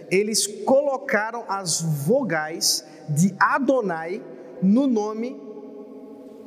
[0.09, 4.21] Eles colocaram as vogais de Adonai
[4.61, 5.39] no nome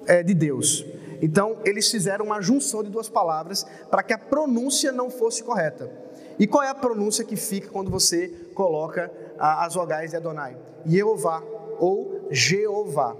[0.06, 0.84] é, de Deus.
[1.22, 5.90] Então, eles fizeram uma junção de duas palavras para que a pronúncia não fosse correta.
[6.38, 10.56] E qual é a pronúncia que fica quando você coloca a, as vogais de Adonai?
[10.86, 11.42] Jeová
[11.78, 13.14] ou Jeová.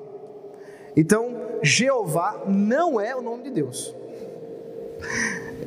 [0.97, 3.95] Então, Jeová não é o nome de Deus.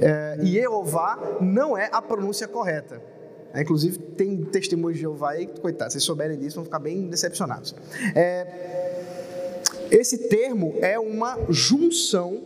[0.02, 3.13] É, Jeová não é a pronúncia correta.
[3.54, 7.76] É, inclusive, tem testemunhos de Jeová aí, coitado, se souberem disso, vão ficar bem decepcionados.
[8.16, 9.62] É,
[9.92, 12.42] esse termo é uma junção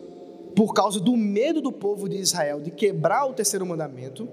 [0.53, 4.27] por causa do medo do povo de Israel de quebrar o terceiro mandamento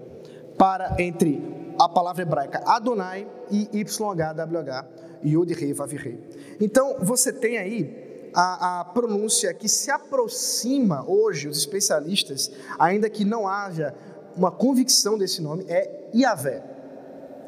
[0.58, 1.40] para entre
[1.78, 4.86] a palavra hebraica Adonai e YHWH,
[5.24, 6.18] Yod Rei Vav Rei.
[6.60, 13.24] Então, você tem aí a, a, pronúncia que se aproxima hoje, os especialistas, ainda que
[13.24, 13.94] não haja
[14.36, 16.73] uma convicção desse nome, é Iavé.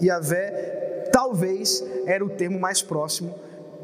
[0.01, 3.35] Iavé talvez era o termo mais próximo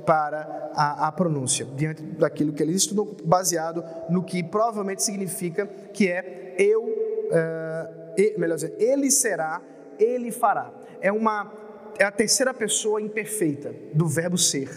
[0.05, 6.11] para a, a, pronúncia, diante daquilo que eles estudam, baseado no que provavelmente significa que
[6.11, 9.63] é eu, uh, e, melhor dizer, ele será,
[9.99, 10.73] ele fará.
[11.01, 11.53] É uma
[11.99, 14.69] é a terceira pessoa imperfeita do verbo ser.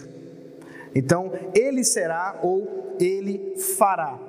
[0.94, 4.20] Então, ele será ou ele fará.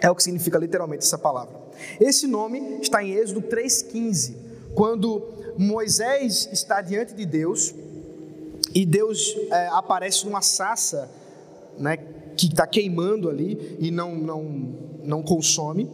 [0.00, 1.58] É o que significa literalmente essa palavra.
[2.00, 4.34] Esse nome está em Êxodo 3,15,
[4.74, 5.22] quando
[5.56, 7.74] Moisés está diante de Deus
[8.74, 11.10] e Deus é, aparece numa sassa
[11.78, 11.96] né,
[12.36, 15.90] que está queimando ali e não, não, não consome.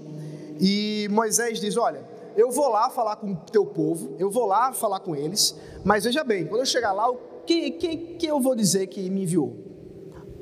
[0.60, 2.02] E Moisés diz: Olha,
[2.36, 5.54] eu vou lá falar com o teu povo, eu vou lá falar com eles,
[5.84, 7.16] mas veja bem, quando eu chegar lá, o
[7.46, 9.56] que, que, que eu vou dizer que me enviou?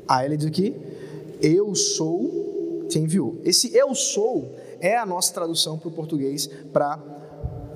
[0.09, 0.75] Aí ele diz aqui:
[1.41, 3.39] Eu sou te enviou.
[3.45, 6.99] Esse eu sou é a nossa tradução para o português para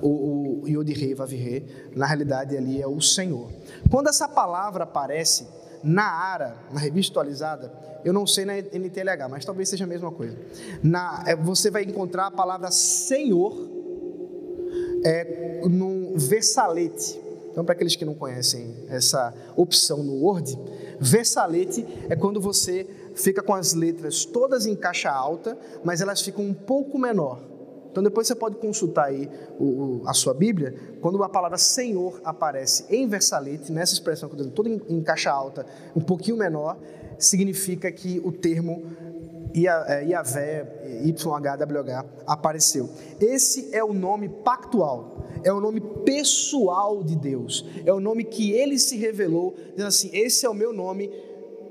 [0.02, 3.50] o, o Yod-Rei, Vav-Rei, na realidade ali é o Senhor.
[3.90, 5.46] Quando essa palavra aparece
[5.82, 7.72] na ARA, na revista atualizada,
[8.04, 10.36] eu não sei na NTLH, mas talvez seja a mesma coisa.
[10.82, 13.54] Na, é, você vai encontrar a palavra Senhor
[15.04, 17.20] é, no versalete.
[17.50, 20.56] Então, para aqueles que não conhecem essa opção no Word,
[21.00, 26.44] versalete é quando você fica com as letras todas em caixa alta, mas elas ficam
[26.44, 27.47] um pouco menor.
[27.98, 29.28] Então depois você pode consultar aí
[29.58, 34.36] o, o, a sua Bíblia, quando a palavra Senhor aparece em versalete, nessa expressão que
[34.36, 36.78] eu estou toda em, em caixa alta, um pouquinho menor,
[37.18, 38.84] significa que o termo
[39.52, 42.88] é, Yahvé, YHWH, apareceu.
[43.20, 48.52] Esse é o nome pactual, é o nome pessoal de Deus, é o nome que
[48.52, 51.10] ele se revelou, dizendo assim: esse é o meu nome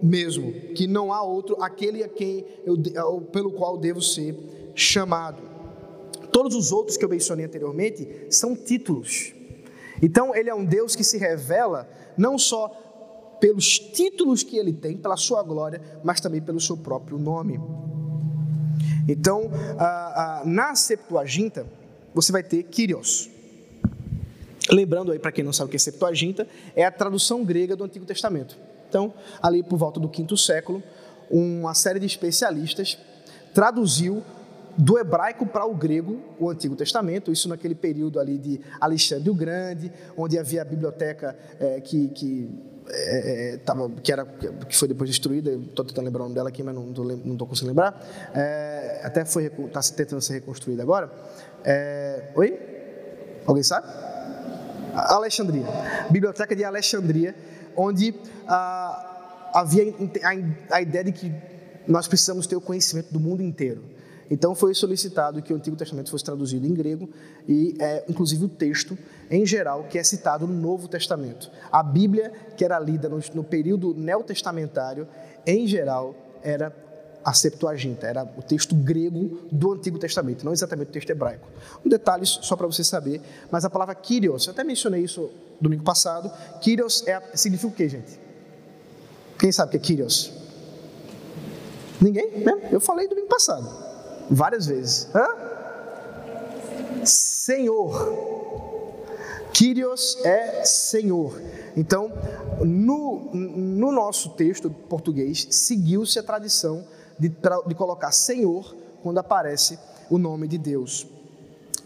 [0.03, 4.37] mesmo, que não há outro, aquele a quem eu, pelo qual devo ser
[4.75, 5.56] chamado.
[6.31, 9.33] Todos os outros que eu mencionei anteriormente são títulos.
[10.01, 12.83] Então, ele é um Deus que se revela não só
[13.39, 17.59] pelos títulos que ele tem, pela sua glória, mas também pelo seu próprio nome.
[19.07, 19.49] Então,
[20.45, 21.65] na Septuaginta,
[22.13, 23.29] você vai ter Kyrios.
[24.69, 27.83] Lembrando aí, para quem não sabe o que é Septuaginta, é a tradução grega do
[27.83, 28.57] Antigo Testamento.
[28.89, 30.83] Então, ali por volta do quinto século,
[31.29, 32.97] uma série de especialistas
[33.53, 34.23] traduziu
[34.77, 39.33] do hebraico para o grego o Antigo Testamento, isso naquele período ali de Alexandre o
[39.33, 42.49] Grande, onde havia a biblioteca é, que, que,
[42.89, 46.61] é, tava, que, era, que foi depois destruída, estou tentando lembrar o nome dela aqui,
[46.61, 47.99] mas não estou conseguindo lembrar,
[48.35, 51.11] é, até está tentando ser reconstruída agora.
[52.35, 52.59] Oi?
[53.45, 53.87] Alguém sabe?
[54.93, 55.65] Alexandria,
[56.09, 57.35] Biblioteca de Alexandria,
[57.75, 58.15] onde
[58.47, 61.31] ah, havia a, a ideia de que
[61.87, 63.96] nós precisamos ter o conhecimento do mundo inteiro.
[64.29, 67.09] Então foi solicitado que o Antigo Testamento fosse traduzido em grego
[67.47, 68.97] e é inclusive o texto
[69.31, 71.49] em geral que é citado no Novo Testamento.
[71.71, 75.07] A Bíblia que era lida no, no período neotestamentário,
[75.45, 76.75] em geral, era
[77.23, 81.47] a Septuaginta, era o texto grego do Antigo Testamento, não exatamente o texto hebraico.
[81.85, 83.21] Um detalhe só para você saber,
[83.51, 87.89] mas a palavra Kyrios, eu até mencionei isso domingo passado, Kyrios é, significa o que,
[87.89, 88.19] gente?
[89.37, 90.31] Quem sabe o que é Kyrios?
[91.99, 92.39] Ninguém?
[92.39, 92.69] Né?
[92.71, 93.86] Eu falei domingo passado.
[94.29, 95.07] Várias vezes.
[95.15, 95.27] Hã?
[97.03, 98.27] Senhor.
[99.53, 101.41] Kyrios é Senhor.
[101.75, 102.11] Então,
[102.59, 106.85] no, no nosso texto português, seguiu-se a tradição
[107.17, 111.07] de, de colocar Senhor quando aparece o nome de Deus.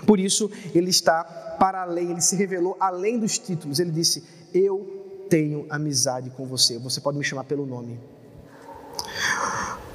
[0.06, 1.24] Por isso, ele está
[1.60, 3.80] para além, ele se revelou além dos títulos.
[3.80, 4.24] Ele disse:
[4.54, 6.78] Eu tenho amizade com você.
[6.80, 8.00] Você pode me chamar pelo nome.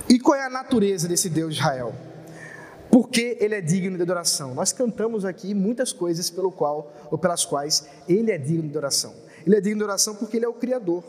[0.09, 1.93] E qual é a natureza desse Deus de Israel?
[2.97, 4.55] Porque ele é digno de adoração.
[4.55, 9.13] Nós cantamos aqui muitas coisas pelo qual ou pelas quais ele é digno de adoração.
[9.47, 11.05] Ele é digno de adoração porque ele é o criador.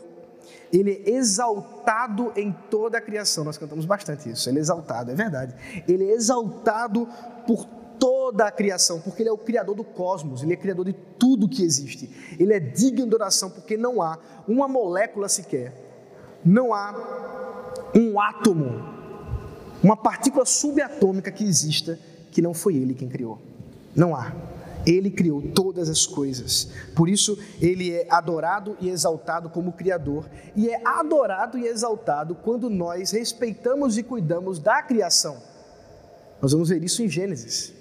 [0.70, 3.42] Ele é exaltado em toda a criação.
[3.42, 4.50] Nós cantamos bastante isso.
[4.50, 5.54] Ele é exaltado, é verdade.
[5.88, 7.08] Ele é exaltado
[7.46, 7.64] por
[7.98, 11.48] toda a criação, porque ele é o criador do cosmos, ele é criador de tudo
[11.48, 12.36] que existe.
[12.38, 15.72] Ele é digno de adoração porque não há uma molécula sequer,
[16.44, 16.94] não há
[17.94, 18.97] um átomo
[19.82, 21.98] uma partícula subatômica que exista
[22.30, 23.40] que não foi ele quem criou.
[23.94, 24.32] Não há.
[24.86, 26.68] Ele criou todas as coisas.
[26.94, 32.70] Por isso, ele é adorado e exaltado como Criador, e é adorado e exaltado quando
[32.70, 35.36] nós respeitamos e cuidamos da criação.
[36.40, 37.72] Nós vamos ver isso em Gênesis.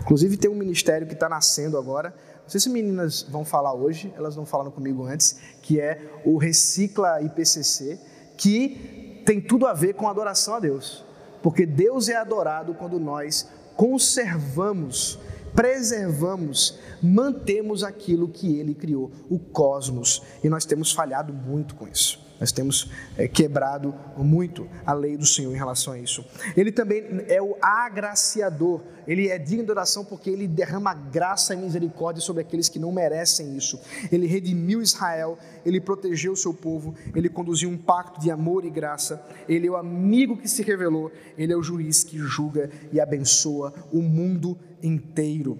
[0.00, 2.14] Inclusive, tem um ministério que está nascendo agora.
[2.42, 6.36] Não sei se meninas vão falar hoje, elas não falaram comigo antes, que é o
[6.36, 7.98] Recicla IPCC,
[8.36, 11.04] que tem tudo a ver com adoração a Deus.
[11.44, 15.18] Porque Deus é adorado quando nós conservamos,
[15.54, 22.23] preservamos, mantemos aquilo que Ele criou, o cosmos, e nós temos falhado muito com isso.
[22.44, 26.22] Nós temos é, quebrado muito a lei do Senhor em relação a isso.
[26.54, 28.82] Ele também é o agraciador.
[29.06, 32.92] Ele é digno de oração porque ele derrama graça e misericórdia sobre aqueles que não
[32.92, 33.80] merecem isso.
[34.12, 38.70] Ele redimiu Israel, ele protegeu o seu povo, ele conduziu um pacto de amor e
[38.70, 39.26] graça.
[39.48, 43.72] Ele é o amigo que se revelou, ele é o juiz que julga e abençoa
[43.90, 45.58] o mundo inteiro.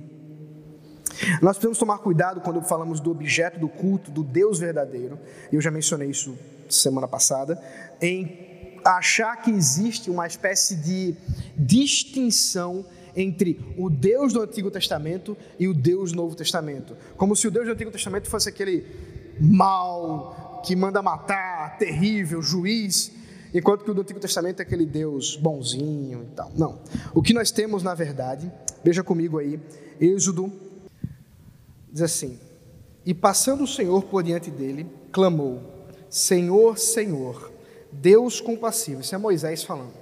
[1.40, 5.18] Nós precisamos tomar cuidado quando falamos do objeto do culto, do Deus verdadeiro.
[5.50, 6.36] Eu já mencionei isso
[6.68, 7.60] semana passada,
[8.00, 11.14] em achar que existe uma espécie de
[11.56, 12.84] distinção
[13.16, 16.96] entre o Deus do Antigo Testamento e o Deus do Novo Testamento.
[17.16, 18.86] Como se o Deus do Antigo Testamento fosse aquele
[19.40, 23.12] mal que manda matar, terrível, juiz,
[23.52, 26.50] enquanto que o do Antigo Testamento é aquele Deus bonzinho e tal.
[26.56, 26.80] Não.
[27.14, 28.50] O que nós temos, na verdade,
[28.82, 29.60] veja comigo aí,
[30.00, 30.52] Êxodo
[31.92, 32.38] diz assim:
[33.06, 35.73] E passando o Senhor por diante dele, clamou:
[36.14, 37.52] Senhor, Senhor,
[37.90, 39.94] Deus compassivo, isso é Moisés falando.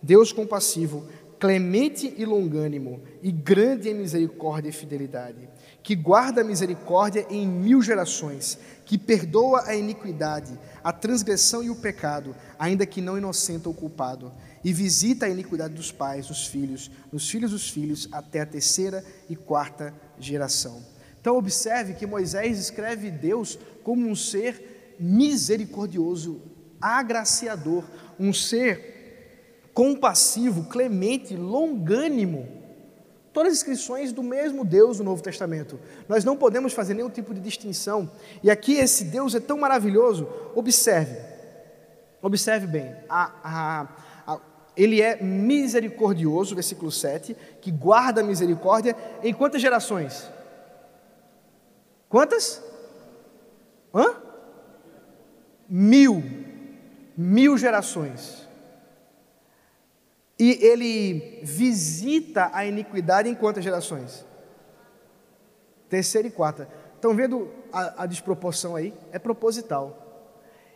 [0.00, 1.06] Deus compassivo,
[1.38, 5.50] clemente e longânimo, e grande em misericórdia e fidelidade,
[5.82, 11.76] que guarda a misericórdia em mil gerações, que perdoa a iniquidade, a transgressão e o
[11.76, 14.32] pecado, ainda que não inocenta o culpado,
[14.64, 19.04] e visita a iniquidade dos pais, dos filhos, dos filhos dos filhos, até a terceira
[19.28, 20.82] e quarta geração.
[21.20, 24.69] Então, observe que Moisés escreve Deus como um ser
[25.00, 26.40] misericordioso,
[26.80, 27.84] agraciador,
[28.18, 32.46] um ser compassivo, clemente, longânimo.
[33.32, 35.78] Todas as inscrições do mesmo Deus no Novo Testamento.
[36.08, 38.10] Nós não podemos fazer nenhum tipo de distinção.
[38.42, 40.28] E aqui esse Deus é tão maravilhoso.
[40.54, 41.16] Observe,
[42.20, 42.94] observe bem.
[43.08, 43.88] A, a,
[44.26, 44.40] a,
[44.76, 50.28] ele é misericordioso, versículo 7, que guarda a misericórdia em quantas gerações?
[52.08, 52.60] Quantas?
[53.94, 54.19] Hã?
[55.70, 56.22] Mil,
[57.16, 58.48] mil gerações.
[60.36, 64.26] E ele visita a iniquidade em quantas gerações?
[65.88, 66.68] Terceira e quarta.
[66.96, 68.92] Estão vendo a, a desproporção aí?
[69.12, 70.06] É proposital.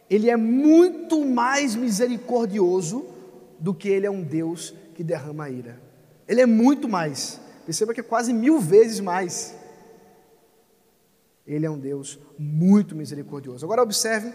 [0.09, 3.07] Ele é muito mais misericordioso
[3.59, 5.81] do que ele é um Deus que derrama ira.
[6.29, 7.41] Ele é muito mais.
[7.65, 9.57] Perceba que é quase mil vezes mais.
[11.47, 13.65] Ele é um Deus muito misericordioso.
[13.65, 14.33] Agora observe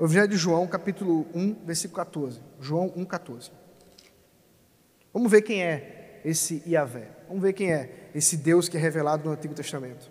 [0.00, 2.40] o Evangelho de João, capítulo 1, versículo 14.
[2.58, 3.50] João 1, 14.
[5.12, 7.10] Vamos ver quem é esse Iavé.
[7.28, 10.10] Vamos ver quem é esse Deus que é revelado no Antigo Testamento.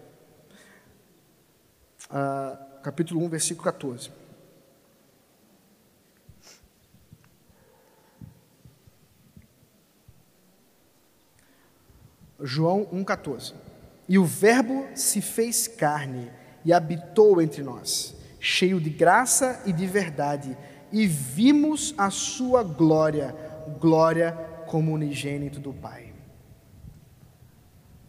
[2.06, 4.12] Uh, capítulo 1, versículo 14.
[12.40, 13.56] João 1,14.
[14.08, 16.32] E o Verbo se fez carne
[16.64, 20.58] e habitou entre nós cheio de graça e de verdade,
[20.92, 23.36] e vimos a sua glória,
[23.80, 24.32] glória
[24.68, 26.14] como unigênito do Pai.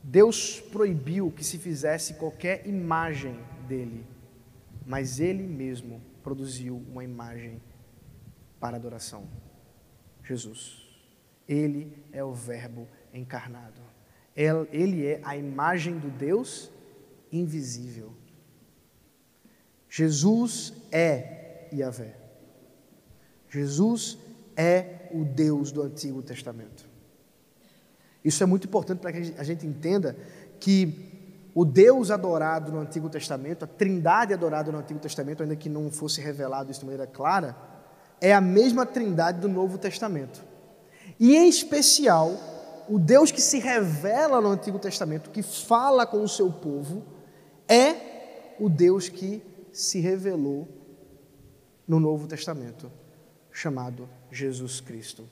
[0.03, 4.05] Deus proibiu que se fizesse qualquer imagem dele,
[4.87, 7.61] mas ele mesmo produziu uma imagem
[8.59, 9.29] para adoração.
[10.25, 10.89] Jesus.
[11.49, 13.81] Ele é o Verbo encarnado.
[14.37, 16.71] Ele é a imagem do Deus
[17.33, 18.13] invisível.
[19.91, 22.15] Jesus é Yahvé.
[23.49, 24.17] Jesus
[24.57, 26.89] é o Deus do Antigo Testamento.
[28.25, 30.17] Isso é muito importante para que a gente entenda
[30.61, 35.69] que o Deus adorado no Antigo Testamento, a trindade adorada no Antigo Testamento, ainda que
[35.69, 37.57] não fosse revelado isso de maneira clara,
[38.21, 40.45] é a mesma trindade do Novo Testamento.
[41.19, 42.33] E em especial,
[42.89, 47.03] o Deus que se revela no Antigo Testamento, que fala com o seu povo,
[47.67, 49.43] é o Deus que
[49.73, 50.69] se revelou
[51.87, 52.91] no Novo Testamento,
[53.51, 55.29] chamado Jesus Cristo.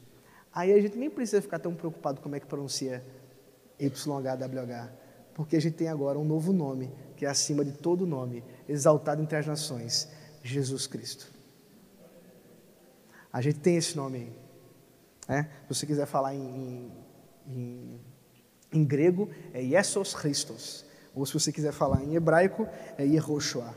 [0.53, 3.05] Aí a gente nem precisa ficar tão preocupado como é que pronuncia
[3.79, 4.91] YHWH,
[5.35, 9.23] porque a gente tem agora um novo nome, que é acima de todo nome, exaltado
[9.23, 10.09] entre as nações,
[10.43, 11.33] Jesus Cristo.
[13.33, 14.33] A gente tem esse nome aí.
[15.29, 15.43] É?
[15.45, 16.91] Se você quiser falar em,
[17.47, 18.01] em,
[18.73, 20.85] em grego, é Yesos Christos.
[21.15, 22.67] Ou se você quiser falar em hebraico,
[22.97, 23.75] é Yehoshua.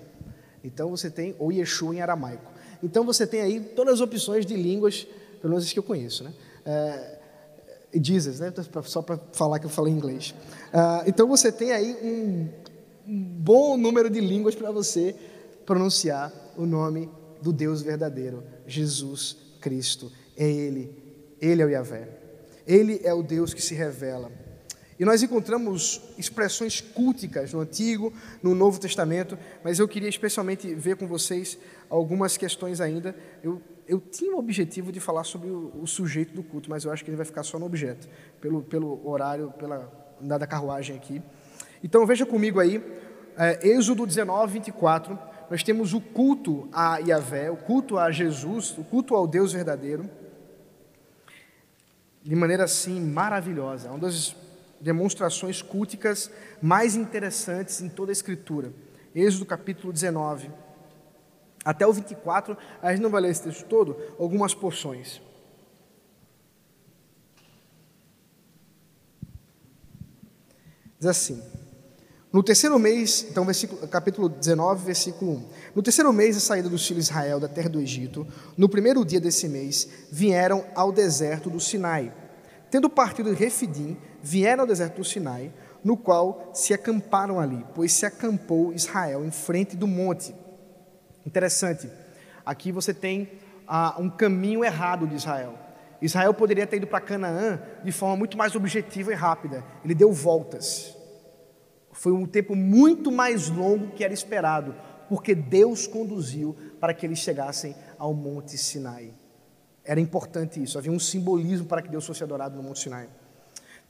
[0.63, 2.51] Então você tem, ou Yeshua em aramaico.
[2.83, 5.07] Então você tem aí todas as opções de línguas,
[5.39, 6.33] pelo menos as que eu conheço, né?
[6.65, 7.19] É,
[7.93, 8.53] Jesus, né?
[8.83, 10.33] Só para falar que eu falei inglês.
[10.73, 12.49] Uh, então você tem aí um,
[13.07, 15.15] um bom número de línguas para você
[15.65, 17.09] pronunciar o nome
[17.41, 20.11] do Deus verdadeiro, Jesus Cristo.
[20.37, 20.89] É Ele,
[21.41, 22.07] Ele é o Yahvé.
[22.65, 24.31] Ele é o Deus que se revela.
[25.01, 30.95] E nós encontramos expressões culticas no Antigo, no Novo Testamento, mas eu queria especialmente ver
[30.95, 31.57] com vocês
[31.89, 33.15] algumas questões ainda.
[33.41, 36.91] Eu, eu tinha o objetivo de falar sobre o, o sujeito do culto, mas eu
[36.91, 38.07] acho que ele vai ficar só no objeto,
[38.39, 39.91] pelo, pelo horário, pela
[40.21, 41.19] andada carruagem aqui.
[41.83, 42.79] Então veja comigo aí,
[43.35, 45.17] é, Êxodo 19, 24.
[45.49, 50.07] Nós temos o culto a Yahvé, o culto a Jesus, o culto ao Deus verdadeiro,
[52.21, 53.87] de maneira assim maravilhosa.
[53.87, 54.35] É uma das
[54.81, 58.73] demonstrações culticas mais interessantes em toda a Escritura.
[59.13, 60.49] Êxodo capítulo 19.
[61.63, 65.21] Até o 24, a gente não vai ler esse texto todo, algumas porções.
[70.97, 71.41] Diz assim:
[72.33, 73.45] No terceiro mês, então,
[73.89, 75.49] capítulo 19, versículo 1.
[75.75, 78.25] No terceiro mês da saída dos filhos de Israel da terra do Egito,
[78.57, 82.11] no primeiro dia desse mês, vieram ao deserto do Sinai.
[82.71, 85.51] Tendo partido de Refidim, vieram ao deserto do Sinai,
[85.83, 90.35] no qual se acamparam ali, pois se acampou Israel em frente do monte.
[91.25, 91.89] Interessante,
[92.45, 93.31] aqui você tem
[93.67, 95.55] ah, um caminho errado de Israel.
[96.01, 100.11] Israel poderia ter ido para Canaã de forma muito mais objetiva e rápida, ele deu
[100.11, 100.97] voltas.
[101.91, 104.73] Foi um tempo muito mais longo que era esperado,
[105.09, 109.13] porque Deus conduziu para que eles chegassem ao Monte Sinai.
[109.83, 113.09] Era importante isso, havia um simbolismo para que Deus fosse adorado no Monte Sinai.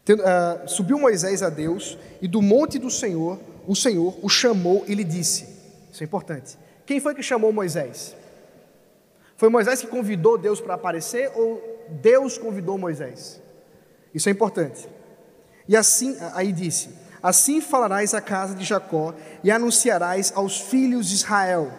[0.10, 4.96] Uh, subiu Moisés a Deus e do monte do Senhor, o Senhor o chamou e
[4.96, 5.48] lhe disse:
[5.92, 6.58] Isso é importante.
[6.88, 8.16] Quem foi que chamou Moisés?
[9.38, 11.62] Foi Moisés que convidou Deus para aparecer ou
[12.02, 13.40] Deus convidou Moisés?
[14.14, 14.90] Isso é importante.
[15.68, 16.90] E assim, aí disse:
[17.22, 21.72] Assim falarás à casa de Jacó e anunciarás aos filhos de Israel: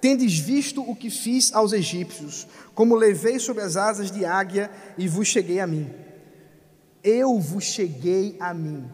[0.00, 5.06] Tendes visto o que fiz aos egípcios, como levei sobre as asas de águia e
[5.06, 6.03] vos cheguei a mim
[7.04, 8.88] eu vos cheguei a mim.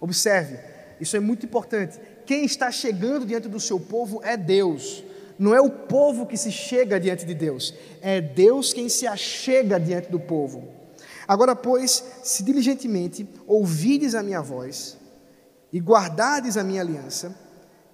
[0.00, 0.58] Observe,
[1.00, 2.00] isso é muito importante.
[2.24, 5.04] Quem está chegando diante do seu povo é Deus.
[5.38, 9.78] Não é o povo que se chega diante de Deus, é Deus quem se achega
[9.78, 10.66] diante do povo.
[11.28, 14.96] Agora, pois, se diligentemente ouvides a minha voz
[15.70, 17.36] e guardardes a minha aliança,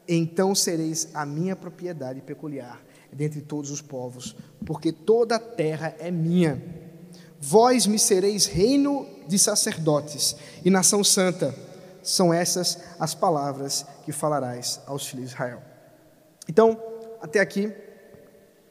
[0.06, 2.80] então sereis a minha propriedade peculiar
[3.12, 6.62] dentre todos os povos, porque toda a terra é minha.
[7.44, 11.52] Vós me sereis reino de sacerdotes e nação santa.
[12.00, 15.60] São essas as palavras que falarás aos filhos de Israel.
[16.48, 16.80] Então,
[17.20, 17.72] até aqui,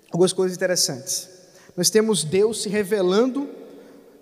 [0.09, 1.29] algumas coisas interessantes.
[1.75, 3.49] Nós temos Deus se revelando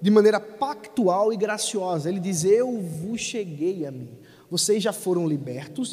[0.02, 2.10] de maneira pactual e graciosa.
[2.10, 4.10] Ele diz: Eu vos cheguei a mim.
[4.50, 5.92] Vocês já foram libertos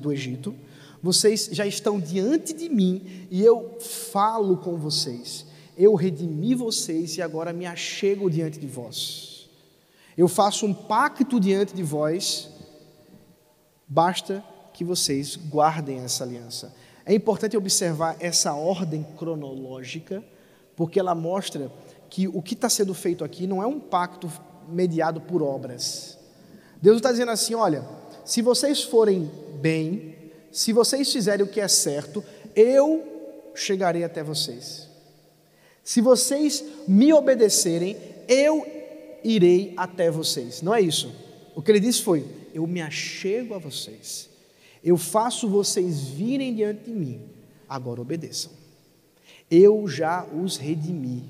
[0.00, 0.54] do Egito,
[1.02, 5.44] vocês já estão diante de mim e eu falo com vocês.
[5.76, 9.48] Eu redimi vocês e agora me achego diante de vós.
[10.16, 12.48] Eu faço um pacto diante de vós,
[13.86, 16.74] basta que vocês guardem essa aliança.
[17.04, 20.24] É importante observar essa ordem cronológica,
[20.74, 21.70] porque ela mostra
[22.08, 24.30] que o que está sendo feito aqui não é um pacto
[24.68, 26.18] mediado por obras.
[26.80, 27.86] Deus está dizendo assim: olha,
[28.24, 30.14] se vocês forem bem,
[30.50, 32.24] se vocês fizerem o que é certo,
[32.54, 34.88] eu chegarei até vocês.
[35.86, 38.66] Se vocês me obedecerem, eu
[39.22, 40.60] irei até vocês.
[40.60, 41.14] Não é isso.
[41.54, 44.28] O que ele disse foi: Eu me achego a vocês.
[44.82, 47.20] Eu faço vocês virem diante de mim.
[47.68, 48.50] Agora obedeçam.
[49.48, 51.22] Eu já os redimi.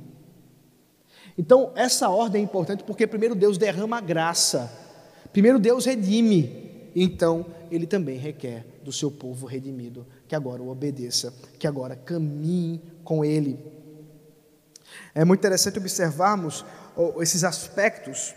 [1.37, 4.73] Então, essa ordem é importante porque primeiro Deus derrama graça.
[5.35, 6.91] Primeiro Deus redime.
[6.95, 12.81] Então, ele também requer do seu povo redimido que agora o obedeça, que agora caminhe
[13.05, 13.76] com ele.
[15.17, 16.62] É muito interessante observarmos
[17.23, 18.35] esses aspectos,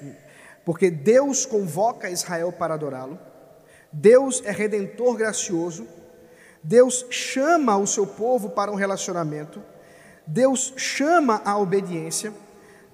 [0.63, 3.19] porque Deus convoca Israel para adorá-lo,
[3.91, 5.85] Deus é redentor gracioso,
[6.63, 9.61] Deus chama o seu povo para um relacionamento,
[10.25, 12.31] Deus chama a obediência,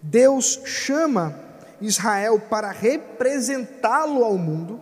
[0.01, 1.39] Deus chama
[1.79, 4.81] Israel para representá-lo ao mundo.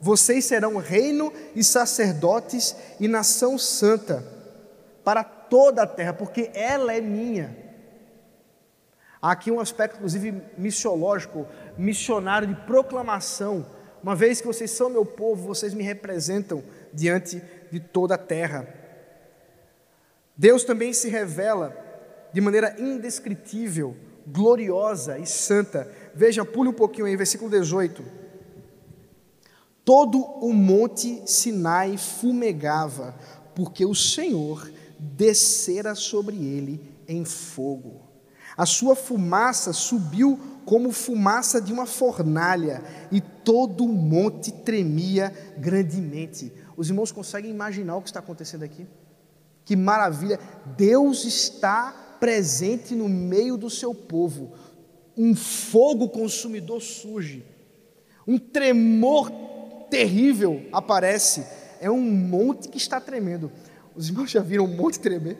[0.00, 4.24] Vocês serão reino e sacerdotes e nação santa
[5.04, 7.59] para toda a terra, porque ela é minha.
[9.22, 11.46] Há aqui um aspecto, inclusive, missiológico,
[11.76, 13.66] missionário de proclamação.
[14.02, 16.62] Uma vez que vocês são meu povo, vocês me representam
[16.92, 18.66] diante de toda a terra.
[20.34, 21.76] Deus também se revela
[22.32, 23.94] de maneira indescritível,
[24.26, 25.90] gloriosa e santa.
[26.14, 28.02] Veja, pule um pouquinho aí, versículo 18.
[29.84, 33.14] Todo o monte Sinai fumegava,
[33.54, 38.09] porque o Senhor descera sobre ele em fogo.
[38.56, 46.52] A sua fumaça subiu como fumaça de uma fornalha, e todo o monte tremia grandemente.
[46.76, 48.86] Os irmãos conseguem imaginar o que está acontecendo aqui?
[49.64, 50.38] Que maravilha!
[50.76, 54.52] Deus está presente no meio do seu povo.
[55.16, 57.44] Um fogo consumidor surge,
[58.26, 59.30] um tremor
[59.90, 61.44] terrível aparece.
[61.80, 63.50] É um monte que está tremendo.
[63.94, 65.36] Os irmãos já viram um monte tremer?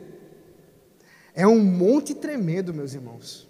[1.33, 3.47] É um monte tremendo, meus irmãos.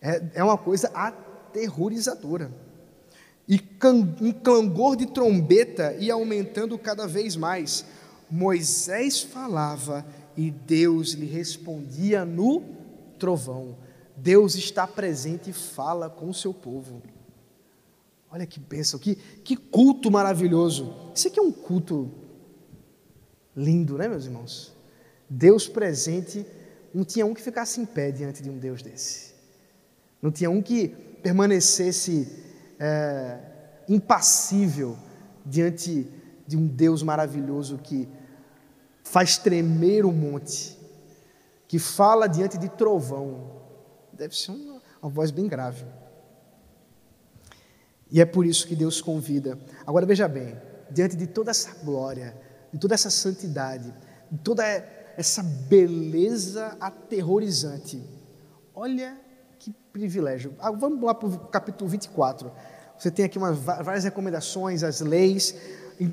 [0.00, 2.50] É, é uma coisa aterrorizadora.
[3.48, 3.60] E
[4.20, 7.84] um clangor de trombeta ia aumentando cada vez mais.
[8.30, 10.04] Moisés falava
[10.36, 12.62] e Deus lhe respondia no
[13.18, 13.76] trovão.
[14.16, 17.02] Deus está presente e fala com o seu povo.
[18.30, 20.94] Olha que bênção, que, que culto maravilhoso.
[21.14, 22.10] Isso aqui é um culto
[23.56, 24.74] lindo, né, meus irmãos?
[25.28, 26.44] Deus presente,
[26.98, 29.32] não tinha um que ficasse em pé diante de um Deus desse.
[30.20, 30.88] Não tinha um que
[31.22, 32.26] permanecesse
[32.76, 33.38] é,
[33.88, 34.98] impassível
[35.46, 36.10] diante
[36.44, 38.08] de um Deus maravilhoso que
[39.04, 40.76] faz tremer o monte,
[41.68, 43.62] que fala diante de trovão.
[44.12, 45.86] Deve ser uma, uma voz bem grave.
[48.10, 49.56] E é por isso que Deus convida.
[49.86, 52.36] Agora veja bem, diante de toda essa glória,
[52.72, 53.94] de toda essa santidade,
[54.32, 54.64] de toda
[55.18, 58.00] essa beleza aterrorizante,
[58.72, 59.18] olha
[59.58, 60.54] que privilégio.
[60.60, 62.52] Ah, vamos lá para o capítulo 24.
[62.96, 65.54] Você tem aqui umas, várias recomendações, as leis.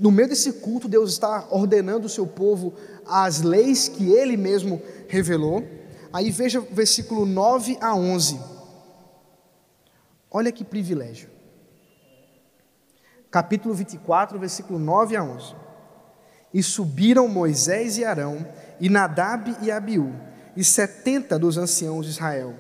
[0.02, 2.74] No meio desse culto, Deus está ordenando o seu povo
[3.06, 5.64] as leis que ele mesmo revelou.
[6.12, 8.40] Aí veja o versículo 9 a 11.
[10.32, 11.36] Olha que privilégio
[13.36, 15.54] capítulo 24, versículo 9 a 11.
[16.54, 18.48] E subiram Moisés e Arão,
[18.80, 20.14] e Nadab e Abiú,
[20.56, 22.56] e setenta dos anciãos de Israel,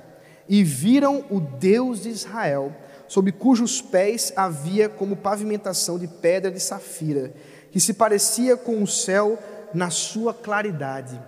[0.47, 2.75] e viram o Deus de Israel,
[3.07, 7.33] sob cujos pés havia como pavimentação de pedra de safira,
[7.71, 9.37] que se parecia com o céu
[9.73, 11.19] na sua claridade.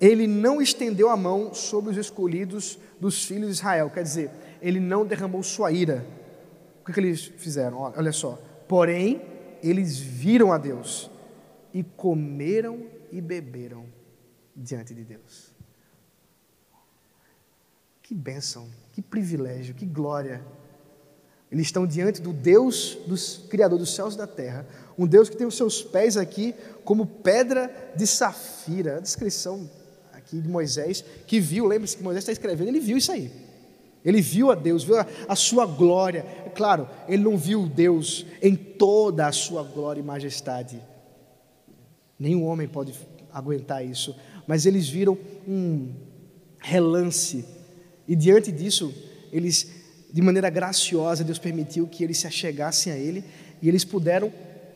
[0.00, 4.30] Ele não estendeu a mão sobre os escolhidos dos filhos de Israel, quer dizer,
[4.62, 6.04] ele não derramou sua ira.
[6.80, 7.78] O que, que eles fizeram?
[7.78, 8.38] Olha só,
[8.70, 9.20] Porém,
[9.64, 11.10] eles viram a Deus
[11.74, 13.86] e comeram e beberam
[14.54, 15.52] diante de Deus.
[18.02, 20.44] Que bênção, que privilégio, que glória.
[21.50, 24.66] Eles estão diante do Deus, dos Criador dos céus e da terra,
[24.98, 26.54] um Deus que tem os seus pés aqui
[26.84, 28.98] como pedra de safira.
[28.98, 29.68] A descrição
[30.12, 33.30] aqui de Moisés, que viu, lembre-se que Moisés está escrevendo, ele viu isso aí.
[34.04, 36.24] Ele viu a Deus, viu a, a, sua glória.
[36.46, 40.82] É claro, ele não viu Deus em toda a sua glória e majestade.
[42.20, 42.92] Nenhum homem pode
[43.32, 44.14] aguentar isso.
[44.46, 45.16] Mas eles viram
[45.48, 45.88] um
[46.58, 47.46] relance.
[48.06, 48.92] E diante disso,
[49.32, 49.70] eles,
[50.12, 53.24] de maneira graciosa, Deus permitiu que eles se achegassem a Ele
[53.62, 54.30] e eles puderam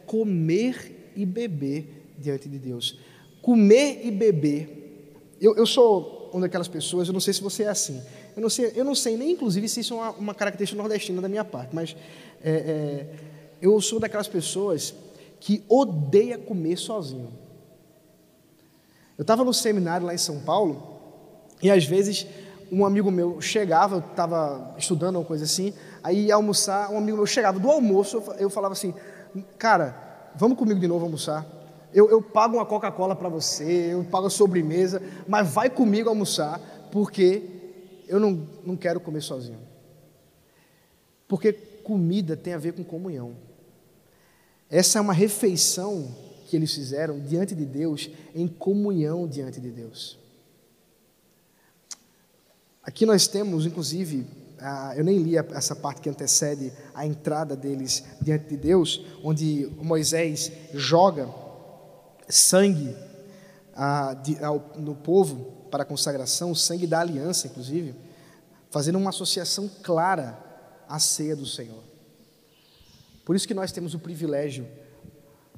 [0.07, 2.99] comer e beber diante de Deus.
[3.42, 5.12] Comer e beber.
[5.40, 8.01] Eu, eu sou uma daquelas pessoas, eu não sei se você é assim.
[8.34, 11.20] Eu não sei, eu não sei nem, inclusive, se isso é uma, uma característica nordestina
[11.20, 11.95] da minha parte, mas
[12.42, 13.07] é, é,
[13.61, 14.95] eu sou daquelas pessoas
[15.41, 17.32] que odeia comer sozinho.
[19.16, 21.01] Eu estava no seminário lá em São Paulo
[21.62, 22.26] e às vezes
[22.70, 25.72] um amigo meu chegava, eu estava estudando uma coisa assim,
[26.03, 28.93] aí ia almoçar, um amigo meu chegava do almoço, eu falava assim,
[29.59, 31.47] cara, vamos comigo de novo almoçar.
[31.93, 36.61] Eu, eu pago uma Coca-Cola para você, eu pago a sobremesa, mas vai comigo almoçar,
[36.91, 37.55] porque
[38.09, 39.61] eu não, não quero comer sozinho.
[41.28, 43.37] Porque comida tem a ver com comunhão.
[44.74, 46.12] Essa é uma refeição
[46.48, 50.18] que eles fizeram diante de Deus, em comunhão diante de Deus.
[52.82, 54.26] Aqui nós temos, inclusive,
[54.96, 60.50] eu nem li essa parte que antecede a entrada deles diante de Deus, onde Moisés
[60.72, 61.32] joga
[62.28, 62.96] sangue
[64.76, 67.94] no povo para a consagração, o sangue da aliança, inclusive,
[68.72, 70.36] fazendo uma associação clara
[70.88, 71.93] à ceia do Senhor.
[73.24, 74.66] Por isso que nós temos o privilégio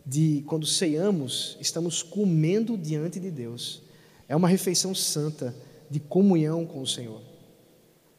[0.05, 3.83] de, quando ceiamos, estamos comendo diante de Deus.
[4.29, 5.55] É uma refeição santa
[5.91, 7.21] de comunhão com o Senhor.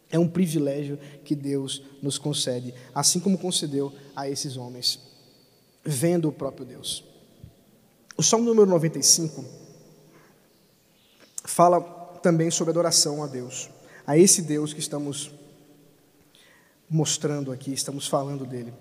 [0.10, 5.00] É um privilégio que Deus nos concede, assim como concedeu a esses homens,
[5.84, 7.04] vendo o próprio Deus.
[8.18, 9.46] O Salmo número 95
[11.44, 11.82] fala
[12.22, 13.70] também sobre adoração a Deus,
[14.06, 15.32] a esse Deus que estamos
[16.90, 18.74] mostrando aqui, estamos falando dele.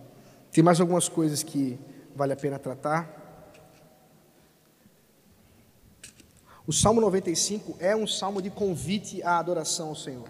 [0.56, 1.78] Tem mais algumas coisas que
[2.14, 3.60] vale a pena tratar.
[6.66, 10.26] O Salmo 95 é um salmo de convite à adoração ao Senhor.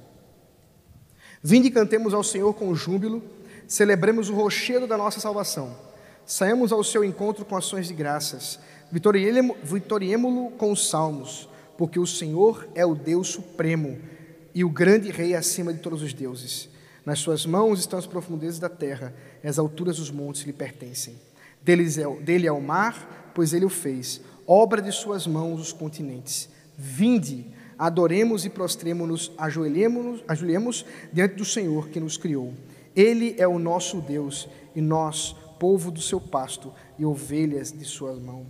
[1.41, 3.23] Vinde e cantemos ao Senhor com júbilo,
[3.69, 5.77] celebremos o rochedo da nossa salvação.
[6.27, 8.59] Saímos ao seu encontro com ações de graças,
[8.91, 11.49] vitoriemo-lo com os salmos,
[11.79, 13.97] porque o Senhor é o Deus supremo
[14.53, 16.69] e o grande Rei acima de todos os deuses.
[17.07, 21.15] Nas suas mãos estão as profundezas da terra, e as alturas dos montes lhe pertencem.
[21.65, 26.49] É, dele é o mar, pois ele o fez, obra de suas mãos os continentes.
[26.77, 27.47] Vinde,
[27.79, 32.53] adoremos e prostremos-nos, ajoelhemos, ajoelhemos diante do Senhor que nos criou.
[32.95, 38.15] Ele é o nosso Deus e nós, povo do seu pasto e ovelhas de sua
[38.15, 38.47] mão.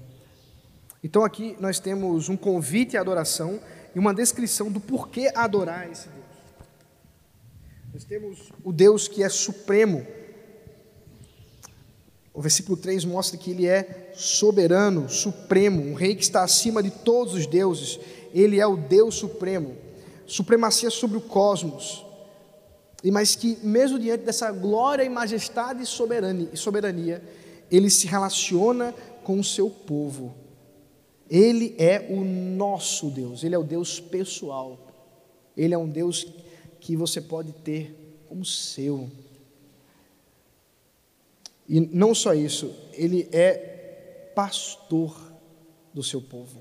[1.05, 3.61] Então aqui nós temos um convite à adoração
[3.95, 6.16] e uma descrição do porquê adorar esse.
[7.97, 10.07] Nós temos o Deus que é supremo.
[12.35, 16.91] O versículo 3 mostra que ele é soberano, supremo, um rei que está acima de
[16.91, 17.99] todos os deuses
[18.35, 19.79] ele é o Deus supremo,
[20.27, 22.05] supremacia sobre o cosmos.
[23.03, 27.25] E mas que mesmo diante dessa glória e majestade e soberania, soberania,
[27.71, 28.95] ele se relaciona
[29.25, 30.35] com o seu povo.
[31.31, 34.79] Ele é o nosso Deus, ele é o Deus pessoal.
[35.57, 36.27] Ele é um Deus
[36.87, 39.11] que você pode ter como seu.
[41.69, 45.21] E não só isso, ele é pastor
[45.93, 46.61] do seu povo.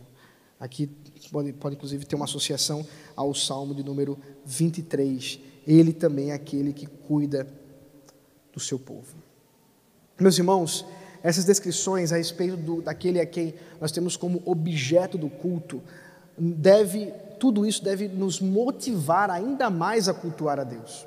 [0.59, 0.87] Aqui
[1.31, 2.83] pode, pode inclusive ter uma associação
[3.15, 5.39] ao Salmo de número 23.
[5.67, 7.47] Ele também é aquele que cuida
[8.51, 9.15] do seu povo.
[10.19, 10.87] Meus irmãos,
[11.21, 15.83] essas descrições a respeito do, daquele a quem nós temos como objeto do culto,
[16.35, 21.05] deve, tudo isso deve nos motivar ainda mais a cultuar a Deus.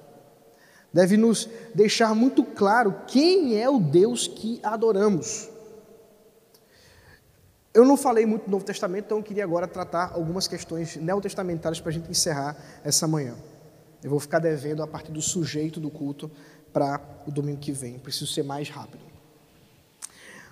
[0.92, 5.48] Deve nos deixar muito claro quem é o Deus que adoramos.
[7.74, 11.80] Eu não falei muito do Novo Testamento, então eu queria agora tratar algumas questões neotestamentárias
[11.80, 13.36] para a gente encerrar essa manhã.
[14.02, 16.30] Eu vou ficar devendo a partir do sujeito do culto
[16.72, 19.02] para o domingo que vem, preciso ser mais rápido.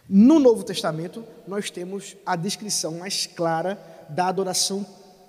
[0.08, 4.86] No Novo Testamento, nós temos a descrição mais clara da adoração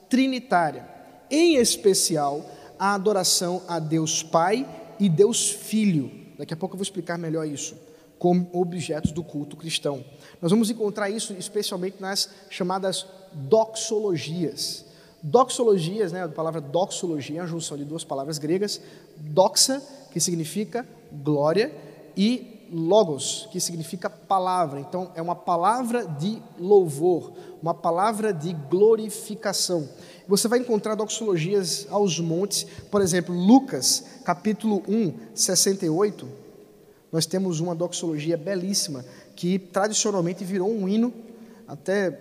[0.09, 0.87] trinitária,
[1.29, 2.45] em especial
[2.79, 4.67] a adoração a Deus Pai
[4.99, 6.11] e Deus Filho.
[6.37, 7.75] Daqui a pouco eu vou explicar melhor isso,
[8.19, 10.03] como objetos do culto cristão.
[10.41, 14.85] Nós vamos encontrar isso especialmente nas chamadas doxologias.
[15.21, 18.79] Doxologias, né, a palavra doxologia é a junção de duas palavras gregas,
[19.17, 19.81] doxa,
[20.11, 21.73] que significa glória,
[22.15, 24.79] e logos, que significa palavra.
[24.79, 29.87] Então, é uma palavra de louvor, uma palavra de glorificação.
[30.27, 36.27] Você vai encontrar doxologias aos montes, por exemplo, Lucas, capítulo 1, 68.
[37.11, 39.05] Nós temos uma doxologia belíssima
[39.35, 41.13] que tradicionalmente virou um hino,
[41.67, 42.11] até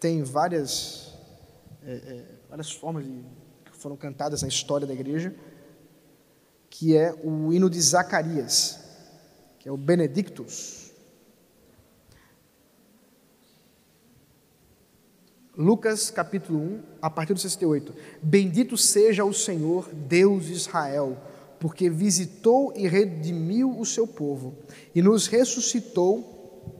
[0.00, 1.12] tem várias,
[1.84, 3.10] é, é, várias formas de,
[3.64, 5.34] que foram cantadas na história da igreja,
[6.70, 8.85] que é o hino de Zacarias,
[9.66, 10.92] que é o Benedictus.
[15.56, 17.92] Lucas capítulo 1, a partir do 68.
[18.22, 21.20] Bendito seja o Senhor, Deus de Israel,
[21.58, 24.54] porque visitou e redimiu o seu povo
[24.94, 26.70] e nos ressuscitou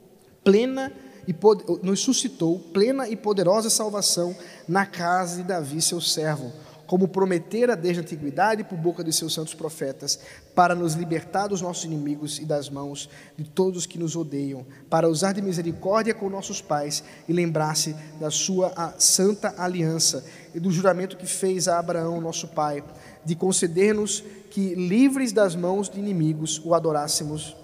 [0.45, 0.93] plena
[1.27, 1.35] e
[1.83, 4.33] nos suscitou plena e poderosa salvação
[4.69, 6.53] na casa de Davi, seu servo,
[6.87, 10.19] como prometera desde a antiguidade por boca de seus santos profetas,
[10.55, 14.65] para nos libertar dos nossos inimigos e das mãos de todos os que nos odeiam,
[14.89, 20.25] para usar de misericórdia com nossos pais e lembrar-se da sua santa aliança
[20.55, 22.83] e do juramento que fez a Abraão, nosso pai,
[23.25, 27.57] de conceder-nos que, livres das mãos de inimigos, o adorássemos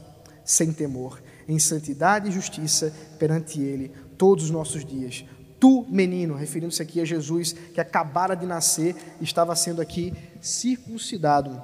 [0.44, 5.24] sem temor em santidade e justiça perante Ele todos os nossos dias.
[5.62, 11.62] Tu, menino, referindo-se aqui a Jesus, que acabara de nascer, estava sendo aqui circuncidado.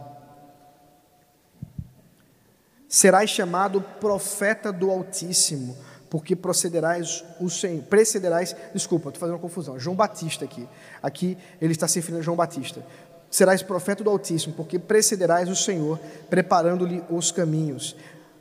[2.88, 5.76] Serás chamado profeta do Altíssimo,
[6.08, 10.68] porque procederás o Senhor, precederás, desculpa, estou fazendo uma confusão, João Batista aqui.
[11.02, 12.86] Aqui ele está se referindo a João Batista.
[13.28, 15.98] Serás profeta do Altíssimo, porque precederás o Senhor,
[16.30, 17.96] preparando-lhe os caminhos.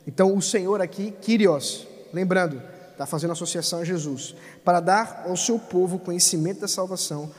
[0.06, 2.62] Então, o Senhor aqui, Kyrios, lembrando,
[2.98, 4.34] está fazendo associação a Jesus,
[4.64, 7.30] para dar ao seu povo conhecimento da salvação,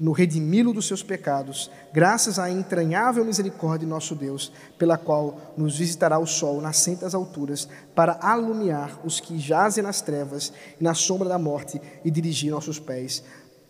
[0.00, 5.76] no redimi-lo dos seus pecados, graças à entranhável misericórdia de nosso Deus, pela qual nos
[5.76, 10.50] visitará o sol nascente das alturas, para alumiar os que jazem nas trevas
[10.80, 13.22] e na sombra da morte e dirigir nossos pés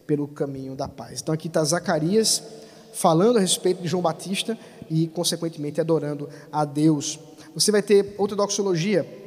[0.06, 1.20] pelo caminho da paz.
[1.20, 2.40] Então aqui está Zacarias
[2.94, 4.56] falando a respeito de João Batista
[4.88, 7.18] e, consequentemente, adorando a Deus.
[7.52, 9.21] Você vai ter outra doxologia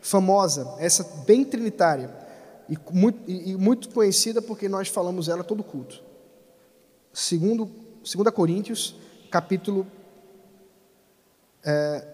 [0.00, 2.10] famosa, essa bem trinitária,
[2.68, 6.02] e muito, e muito conhecida porque nós falamos ela todo culto.
[7.12, 7.70] Segundo,
[8.02, 8.94] 2 Coríntios,
[9.30, 9.86] capítulo
[11.64, 12.04] é,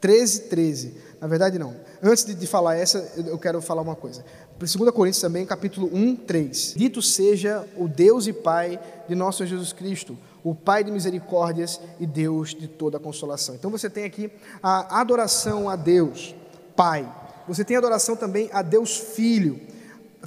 [0.00, 0.94] 13, 13.
[1.20, 1.74] Na verdade, não.
[2.02, 4.24] Antes de, de falar essa, eu quero falar uma coisa.
[4.58, 6.74] 2 Coríntios também, capítulo 1, 3.
[6.76, 8.78] Dito seja o Deus e Pai
[9.08, 13.54] de nosso Jesus Cristo, o Pai de misericórdias e Deus de toda consolação.
[13.54, 14.30] Então você tem aqui
[14.62, 16.34] a adoração a Deus,
[16.76, 17.10] Pai.
[17.46, 19.60] Você tem adoração também a Deus Filho.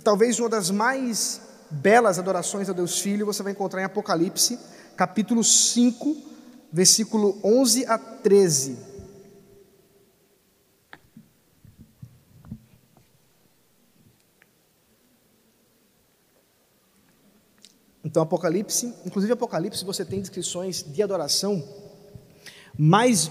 [0.04, 4.60] Talvez uma das mais belas adorações a Deus Filho você vai encontrar em Apocalipse,
[4.96, 6.16] capítulo 5,
[6.72, 8.78] versículo 11 a 13.
[18.04, 21.62] Então, Apocalipse, inclusive Apocalipse, você tem descrições de adoração
[22.78, 23.30] mais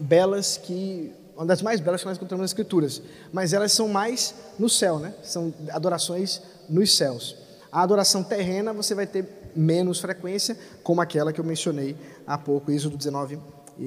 [0.00, 4.34] belas que uma das mais belas que nós encontramos nas Escrituras, mas elas são mais
[4.58, 5.14] no céu, né?
[5.22, 7.36] São adorações nos céus.
[7.70, 12.70] A adoração terrena você vai ter menos frequência, como aquela que eu mencionei há pouco,
[12.70, 13.38] Êxodo 19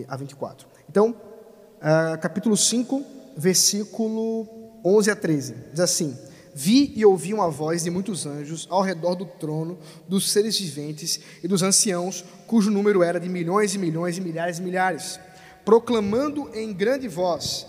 [0.07, 0.67] a 24.
[0.87, 3.03] Então, uh, capítulo 5,
[3.35, 4.47] versículo
[4.85, 6.15] 11 a 13, diz assim:
[6.53, 9.77] Vi e ouvi uma voz de muitos anjos ao redor do trono,
[10.07, 14.59] dos seres viventes e dos anciãos, cujo número era de milhões e milhões e milhares
[14.59, 15.19] e milhares,
[15.65, 17.67] proclamando em grande voz: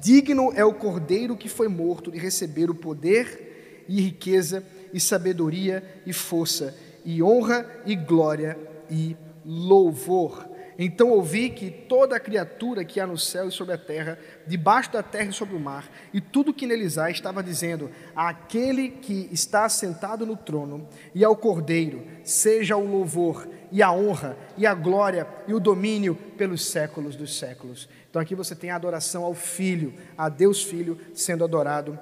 [0.00, 6.02] Digno é o cordeiro que foi morto de receber o poder e riqueza e sabedoria
[6.06, 8.58] e força e honra e glória
[8.90, 10.50] e louvor.
[10.78, 15.02] Então ouvi que toda criatura que há no céu e sobre a terra, debaixo da
[15.02, 19.68] terra e sobre o mar, e tudo que neles há, estava dizendo: Aquele que está
[19.68, 25.26] sentado no trono e ao Cordeiro, seja o louvor e a honra e a glória
[25.48, 27.88] e o domínio pelos séculos dos séculos.
[28.08, 31.98] Então aqui você tem a adoração ao Filho, a Deus Filho sendo adorado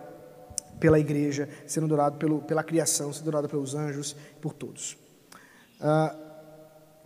[0.81, 4.99] pela igreja, sendo adorado pelo, pela criação, sendo adorado pelos anjos, por todos.
[5.81, 6.19] Uh,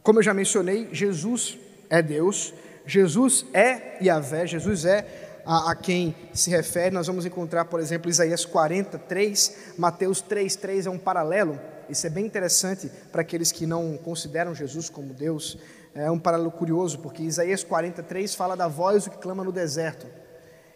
[0.03, 1.59] como eu já mencionei, Jesus
[1.91, 2.55] é Deus,
[2.87, 6.95] Jesus é Yahvé, Jesus é a, a, quem se refere.
[6.95, 11.61] Nós vamos encontrar, por exemplo, Isaías 43, Mateus 3, 3 é um paralelo.
[11.89, 15.59] Isso é bem interessante para aqueles que não consideram Jesus como Deus.
[15.95, 20.07] É um paralelo curioso, porque Isaías 43 fala da voz que clama no deserto.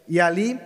[0.06, 0.58] E ali,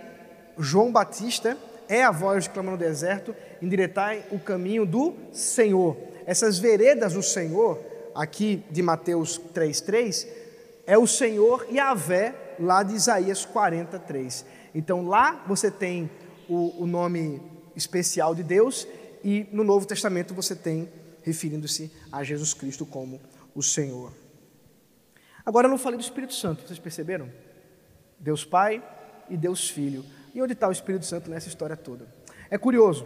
[0.57, 1.57] João Batista
[1.89, 5.97] é a voz que clama no deserto, endireitai o caminho do Senhor.
[6.25, 7.79] Essas veredas do Senhor
[8.15, 10.27] aqui de Mateus 3,3
[10.85, 14.45] é o Senhor Yahvé, lá de Isaías 43.
[14.75, 16.09] Então lá você tem
[16.47, 17.41] o, o nome
[17.75, 18.87] especial de Deus
[19.23, 20.89] e no Novo Testamento você tem
[21.21, 23.21] referindo-se a Jesus Cristo como
[23.55, 24.13] o Senhor.
[25.45, 27.29] Agora eu não falei do Espírito Santo, vocês perceberam?
[28.19, 28.83] Deus Pai
[29.29, 30.05] e Deus Filho.
[30.33, 32.07] E onde está o Espírito Santo nessa história toda?
[32.49, 33.05] É curioso,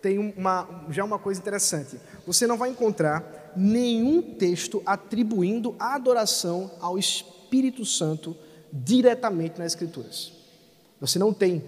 [0.00, 1.98] tem uma, já uma coisa interessante.
[2.26, 8.36] Você não vai encontrar nenhum texto atribuindo a adoração ao Espírito Santo
[8.72, 10.32] diretamente nas Escrituras.
[11.00, 11.62] Você não tem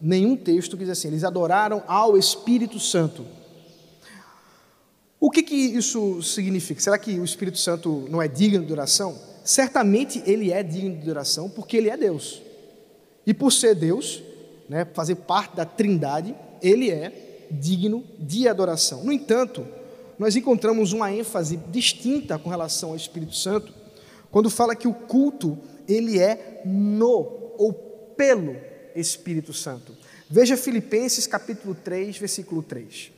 [0.00, 3.24] nenhum texto que diz assim, eles adoraram ao Espírito Santo.
[5.18, 6.80] O que, que isso significa?
[6.80, 9.18] Será que o Espírito Santo não é digno de adoração?
[9.44, 12.40] Certamente ele é digno de adoração porque ele é Deus.
[13.26, 14.22] E por ser Deus,
[14.68, 19.04] né, fazer parte da Trindade, ele é digno de adoração.
[19.04, 19.66] No entanto,
[20.18, 23.74] nós encontramos uma ênfase distinta com relação ao Espírito Santo,
[24.30, 27.72] quando fala que o culto ele é no ou
[28.16, 28.69] pelo
[29.00, 29.96] Espírito Santo.
[30.28, 33.10] Veja Filipenses capítulo 3, versículo 3.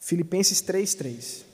[0.00, 1.46] Filipenses 3, 3.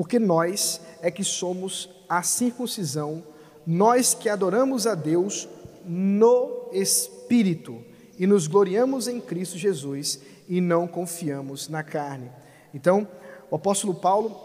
[0.00, 3.22] porque nós é que somos a circuncisão,
[3.66, 5.46] nós que adoramos a Deus
[5.84, 7.84] no Espírito
[8.18, 10.20] e nos gloriamos em Cristo Jesus
[10.50, 12.28] e não confiamos na carne.
[12.74, 13.06] Então,
[13.48, 14.36] o apóstolo Paulo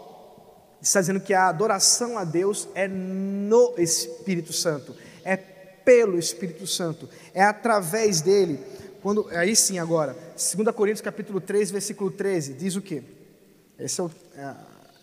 [0.80, 4.94] está dizendo que a adoração a Deus é no Espírito Santo,
[5.24, 8.60] é pelo Espírito Santo, é através dele.
[9.02, 13.02] Quando, aí sim agora, 2 Coríntios capítulo 3, versículo 13, diz o quê?
[13.76, 14.54] Esse é o, é,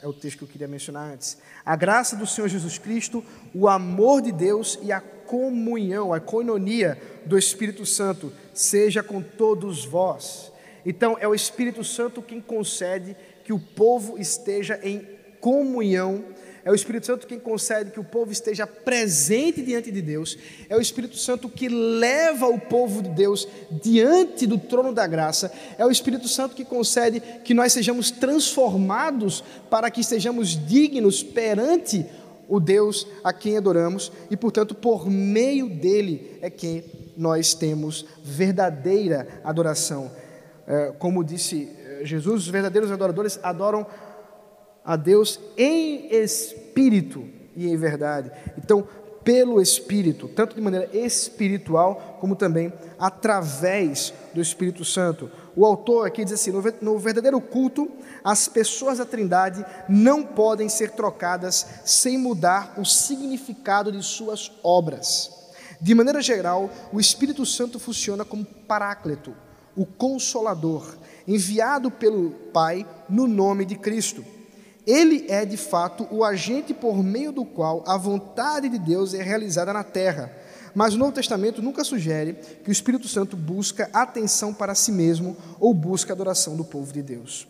[0.03, 1.37] é o texto que eu queria mencionar antes.
[1.65, 3.21] A graça do Senhor Jesus Cristo,
[3.53, 9.83] o amor de Deus e a comunhão, a coinonia do Espírito Santo seja com todos
[9.83, 10.52] vós.
[10.85, 15.07] Então, é o Espírito Santo quem concede que o povo esteja em
[15.39, 16.23] comunhão.
[16.65, 20.37] É o Espírito Santo quem concede que o povo esteja presente diante de Deus,
[20.69, 25.51] é o Espírito Santo que leva o povo de Deus diante do trono da graça,
[25.77, 32.05] é o Espírito Santo que concede que nós sejamos transformados para que estejamos dignos perante
[32.47, 34.11] o Deus a quem adoramos.
[34.29, 36.83] E, portanto, por meio dele é quem
[37.17, 40.11] nós temos verdadeira adoração.
[40.65, 43.85] É, como disse é, Jesus, os verdadeiros adoradores adoram
[44.83, 48.31] a Deus em espírito e em verdade.
[48.57, 48.87] Então,
[49.23, 55.31] pelo Espírito, tanto de maneira espiritual, como também através do Espírito Santo.
[55.55, 56.51] O autor aqui diz assim:
[56.81, 57.89] no verdadeiro culto,
[58.23, 65.31] as pessoas da Trindade não podem ser trocadas sem mudar o significado de suas obras.
[65.79, 69.35] De maneira geral, o Espírito Santo funciona como paráclito,
[69.75, 70.95] o consolador,
[71.27, 74.23] enviado pelo Pai no nome de Cristo.
[74.85, 79.23] Ele é, de fato, o agente por meio do qual a vontade de Deus é
[79.23, 80.31] realizada na terra.
[80.75, 85.37] Mas o Novo Testamento nunca sugere que o Espírito Santo busca atenção para si mesmo
[85.59, 87.47] ou busca adoração do povo de Deus.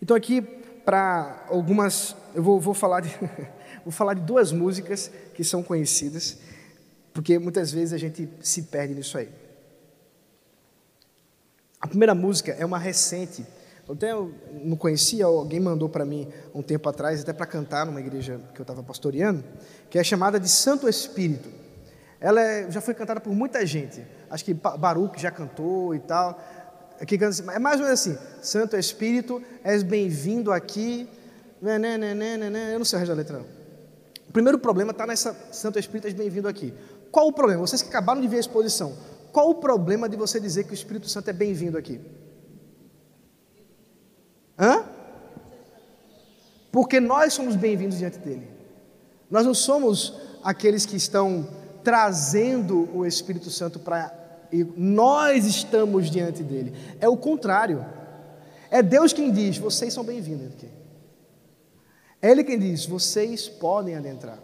[0.00, 0.40] Então, aqui,
[0.84, 2.16] para algumas.
[2.34, 3.10] Eu vou, vou, falar de,
[3.84, 6.38] vou falar de duas músicas que são conhecidas,
[7.12, 9.28] porque muitas vezes a gente se perde nisso aí.
[11.82, 13.44] A primeira música é uma recente
[13.88, 14.14] eu até
[14.64, 18.60] não conhecia, alguém mandou para mim um tempo atrás, até para cantar numa igreja que
[18.60, 19.42] eu estava pastoreando,
[19.90, 21.48] que é chamada de Santo Espírito.
[22.20, 24.06] Ela é, já foi cantada por muita gente.
[24.30, 26.40] Acho que Baruch já cantou e tal.
[27.00, 31.08] Aqui, é mais ou menos assim: Santo Espírito, és bem-vindo aqui.
[31.60, 33.46] Né, né, né, eu não sei o resto da letra, não.
[34.28, 36.72] O primeiro problema está nessa Santo Espírito, és bem-vindo aqui.
[37.10, 37.60] Qual o problema?
[37.60, 38.96] Vocês que acabaram de ver a exposição,
[39.32, 42.00] qual o problema de você dizer que o Espírito Santo é bem-vindo aqui?
[44.58, 44.84] Hã?
[46.70, 48.48] Porque nós somos bem-vindos diante dele.
[49.30, 50.14] Nós não somos
[50.44, 51.48] aqueles que estão
[51.82, 54.20] trazendo o Espírito Santo para.
[54.76, 56.74] Nós estamos diante dele.
[57.00, 57.84] É o contrário.
[58.70, 60.68] É Deus quem diz: vocês são bem-vindos aqui.
[62.20, 64.38] É Ele quem diz: vocês podem adentrar.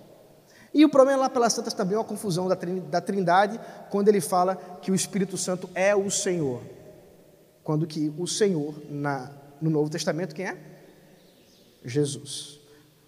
[0.73, 3.59] E o problema lá pelas Santas também é uma confusão da Trindade,
[3.91, 6.61] quando ele fala que o Espírito Santo é o Senhor.
[7.65, 10.57] Quando que o Senhor, na no Novo Testamento, quem é?
[11.85, 12.61] Jesus.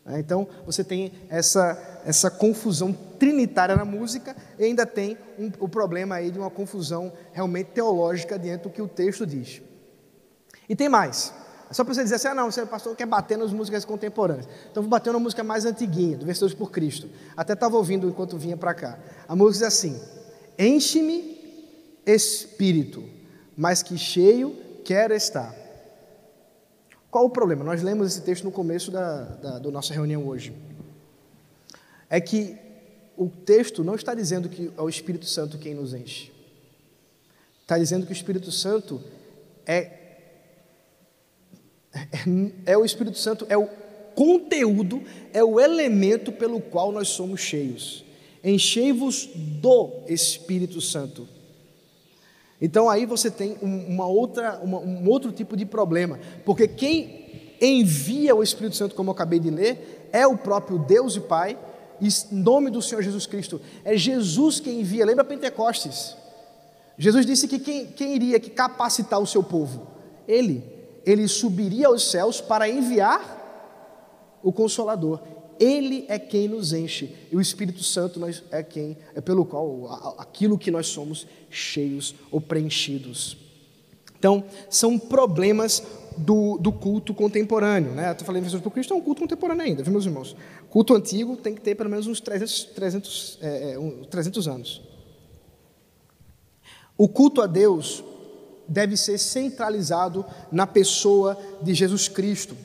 [0.06, 5.68] É, então, você tem essa, essa confusão trinitária na música e ainda tem um, o
[5.68, 9.62] problema aí de uma confusão realmente teológica dentro do que o texto diz.
[10.68, 11.32] E tem mais.
[11.70, 14.48] É só para você dizer assim, ah não, você pastor quer bater nas músicas contemporâneas.
[14.68, 17.08] Então vou bater na música mais antiguinha, do Versões por Cristo.
[17.36, 18.98] Até estava ouvindo enquanto vinha para cá.
[19.28, 20.00] A música diz assim,
[20.58, 21.38] enche-me
[22.04, 23.04] espírito,
[23.56, 25.54] mas que cheio quero estar.
[27.08, 27.62] Qual o problema?
[27.62, 30.52] Nós lemos esse texto no começo da, da, da nossa reunião hoje.
[32.08, 32.56] É que
[33.16, 36.32] o texto não está dizendo que é o Espírito Santo quem nos enche.
[37.62, 39.00] Está dizendo que o Espírito Santo
[39.64, 39.99] é,
[41.92, 43.68] é, é o Espírito Santo, é o
[44.14, 48.04] conteúdo, é o elemento pelo qual nós somos cheios.
[48.42, 51.28] Enchei-vos do Espírito Santo.
[52.60, 58.34] Então aí você tem uma outra, uma, um outro tipo de problema, porque quem envia
[58.34, 61.58] o Espírito Santo, como eu acabei de ler, é o próprio Deus e Pai,
[62.00, 63.60] em nome do Senhor Jesus Cristo.
[63.84, 65.04] É Jesus quem envia.
[65.04, 66.16] Lembra Pentecostes?
[66.96, 69.86] Jesus disse que quem, quem iria que capacitar o seu povo?
[70.26, 70.79] Ele.
[71.04, 73.40] Ele subiria aos céus para enviar
[74.42, 75.20] o Consolador.
[75.58, 78.20] Ele é quem nos enche e o Espírito Santo
[78.50, 83.36] é quem é pelo qual aquilo que nós somos cheios ou preenchidos.
[84.18, 85.82] Então, são problemas
[86.16, 87.92] do, do culto contemporâneo.
[87.92, 88.10] Né?
[88.10, 90.36] Estou falando em por Cristo, é um culto contemporâneo ainda, viu, meus irmãos?
[90.68, 93.76] Culto antigo tem que ter pelo menos uns 300, 300, é,
[94.10, 94.82] 300 anos.
[96.96, 98.04] O culto a Deus
[98.70, 102.56] deve ser centralizado na pessoa de Jesus Cristo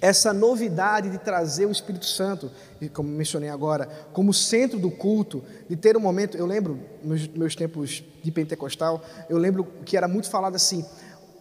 [0.00, 2.50] essa novidade de trazer o Espírito Santo,
[2.92, 7.54] como mencionei agora, como centro do culto, de ter um momento, eu lembro, nos meus
[7.54, 9.00] tempos de pentecostal,
[9.30, 10.84] eu lembro que era muito falado assim,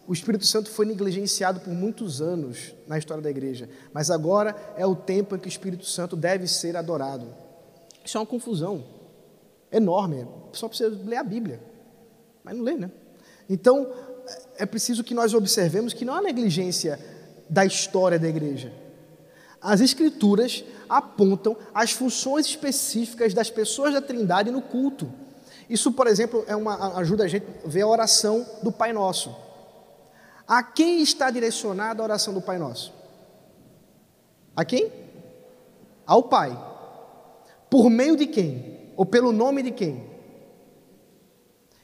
[0.08, 4.86] o Espírito Santo foi negligenciado por muitos anos na história da igreja, mas agora é
[4.86, 7.34] o tempo em que o Espírito Santo deve ser adorado.
[8.06, 8.84] Isso é uma confusão
[9.72, 11.60] enorme, só precisa ler a Bíblia,
[12.44, 12.92] mas não lê, né?
[13.50, 13.92] Então,
[14.58, 17.00] é preciso que nós observemos que não há negligência
[17.50, 18.72] da história da igreja.
[19.62, 25.12] As Escrituras apontam as funções específicas das pessoas da Trindade no culto.
[25.70, 29.36] Isso, por exemplo, é uma, ajuda a gente a ver a oração do Pai Nosso.
[30.48, 32.94] A quem está direcionada a oração do Pai Nosso?
[34.56, 34.92] A quem?
[36.06, 36.58] Ao Pai.
[37.70, 38.92] Por meio de quem?
[38.98, 40.11] Ou pelo nome de quem?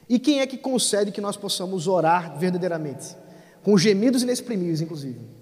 [0.08, 3.16] E quem é que concede que nós possamos orar verdadeiramente?
[3.62, 5.38] Com gemidos inexprimíveis, inclusive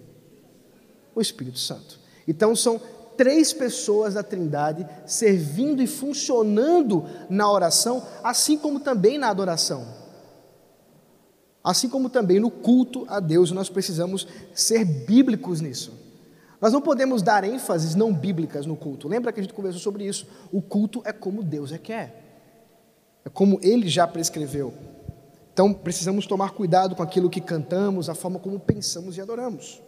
[1.17, 1.99] o Espírito Santo.
[2.29, 2.79] Então são
[3.17, 9.87] três pessoas da Trindade servindo e funcionando na oração, assim como também na adoração.
[11.65, 15.93] Assim como também no culto a Deus, nós precisamos ser bíblicos nisso.
[16.61, 19.09] Nós não podemos dar ênfases não bíblicas no culto.
[19.09, 20.27] Lembra que a gente conversou sobre isso?
[20.53, 22.23] O culto é como Deus é quer.
[22.23, 22.26] É
[23.33, 24.73] como ele já prescreveu.
[25.53, 29.81] Então, precisamos tomar cuidado com aquilo que cantamos, a forma como pensamos e adoramos.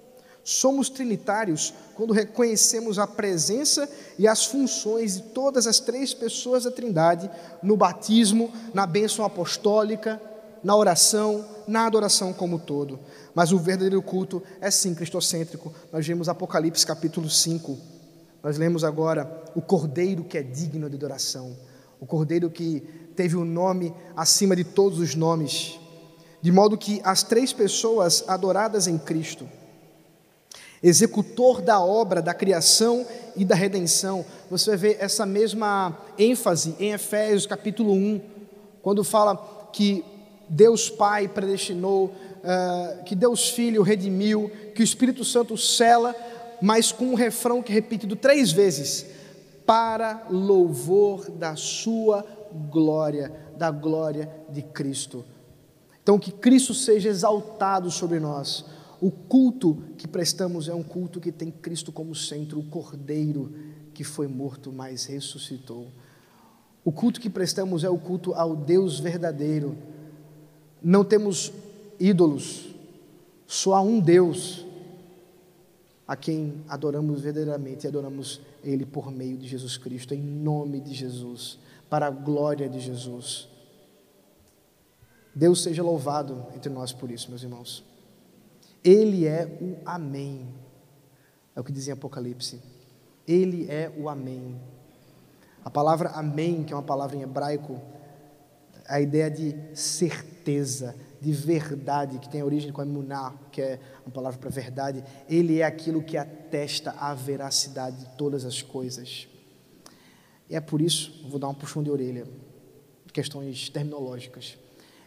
[0.42, 3.86] Somos trinitários quando reconhecemos a presença
[4.18, 7.30] e as funções de todas as três pessoas da Trindade
[7.62, 10.18] no batismo, na bênção apostólica,
[10.64, 12.98] na oração, na adoração como um todo.
[13.34, 15.70] Mas o verdadeiro culto é sim cristocêntrico.
[15.92, 17.78] Nós vemos Apocalipse capítulo 5.
[18.42, 21.54] Nós lemos agora o cordeiro que é digno de adoração,
[22.00, 22.82] o cordeiro que
[23.18, 25.76] teve o um nome acima de todos os nomes,
[26.40, 29.44] de modo que as três pessoas adoradas em Cristo
[30.80, 33.04] executor da obra da criação
[33.34, 34.24] e da redenção.
[34.48, 38.20] Você vai ver essa mesma ênfase em Efésios capítulo 1,
[38.82, 39.36] quando fala
[39.72, 40.04] que
[40.48, 46.14] Deus Pai predestinou, uh, que Deus Filho redimiu, que o Espírito Santo cela,
[46.62, 49.04] mas com um refrão que é repetido três vezes:
[49.66, 52.24] para louvor da Sua
[52.70, 55.24] glória, da glória de Cristo.
[56.02, 58.64] Então, que Cristo seja exaltado sobre nós
[59.00, 63.52] o culto que prestamos é um culto que tem Cristo como centro, o Cordeiro
[63.94, 65.88] que foi morto, mas ressuscitou.
[66.84, 69.76] O culto que prestamos é o culto ao Deus verdadeiro.
[70.82, 71.52] Não temos
[71.98, 72.68] ídolos,
[73.46, 74.64] só há um Deus
[76.06, 80.94] a quem adoramos verdadeiramente e adoramos Ele por meio de Jesus Cristo, em nome de
[80.94, 81.58] Jesus,
[81.88, 83.48] para a glória de Jesus.
[85.34, 87.84] Deus seja louvado entre nós por isso, meus irmãos.
[88.82, 90.48] Ele é o Amém.
[91.54, 92.60] É o que diz em Apocalipse.
[93.26, 94.60] Ele é o Amém.
[95.64, 97.80] A palavra Amém, que é uma palavra em hebraico,
[98.86, 104.12] é a ideia de certeza, de verdade, que tem origem com emuná, que é uma
[104.12, 105.04] palavra para verdade.
[105.28, 109.28] Ele é aquilo que atesta a veracidade de todas as coisas.
[110.48, 112.26] E é por isso, vou dar um puxão de orelha,
[113.12, 114.56] questões terminológicas.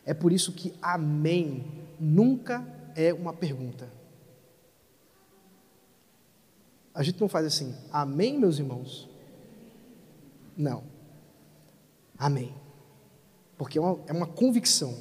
[0.05, 1.65] É por isso que Amém
[1.99, 2.65] nunca
[2.95, 3.89] é uma pergunta.
[6.93, 9.07] A gente não faz assim, amém, meus irmãos?
[10.57, 10.84] Não.
[12.18, 12.53] Amém.
[13.57, 14.97] Porque é uma, é uma convicção.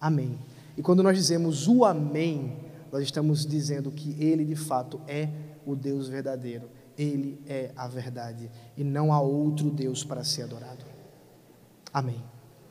[0.00, 0.38] Amém.
[0.76, 2.56] E quando nós dizemos o amém,
[2.90, 5.28] nós estamos dizendo que Ele de fato é
[5.64, 6.68] o Deus verdadeiro.
[7.02, 8.50] Ele é a verdade.
[8.76, 10.84] E não há outro Deus para ser adorado.
[11.92, 12.22] Amém.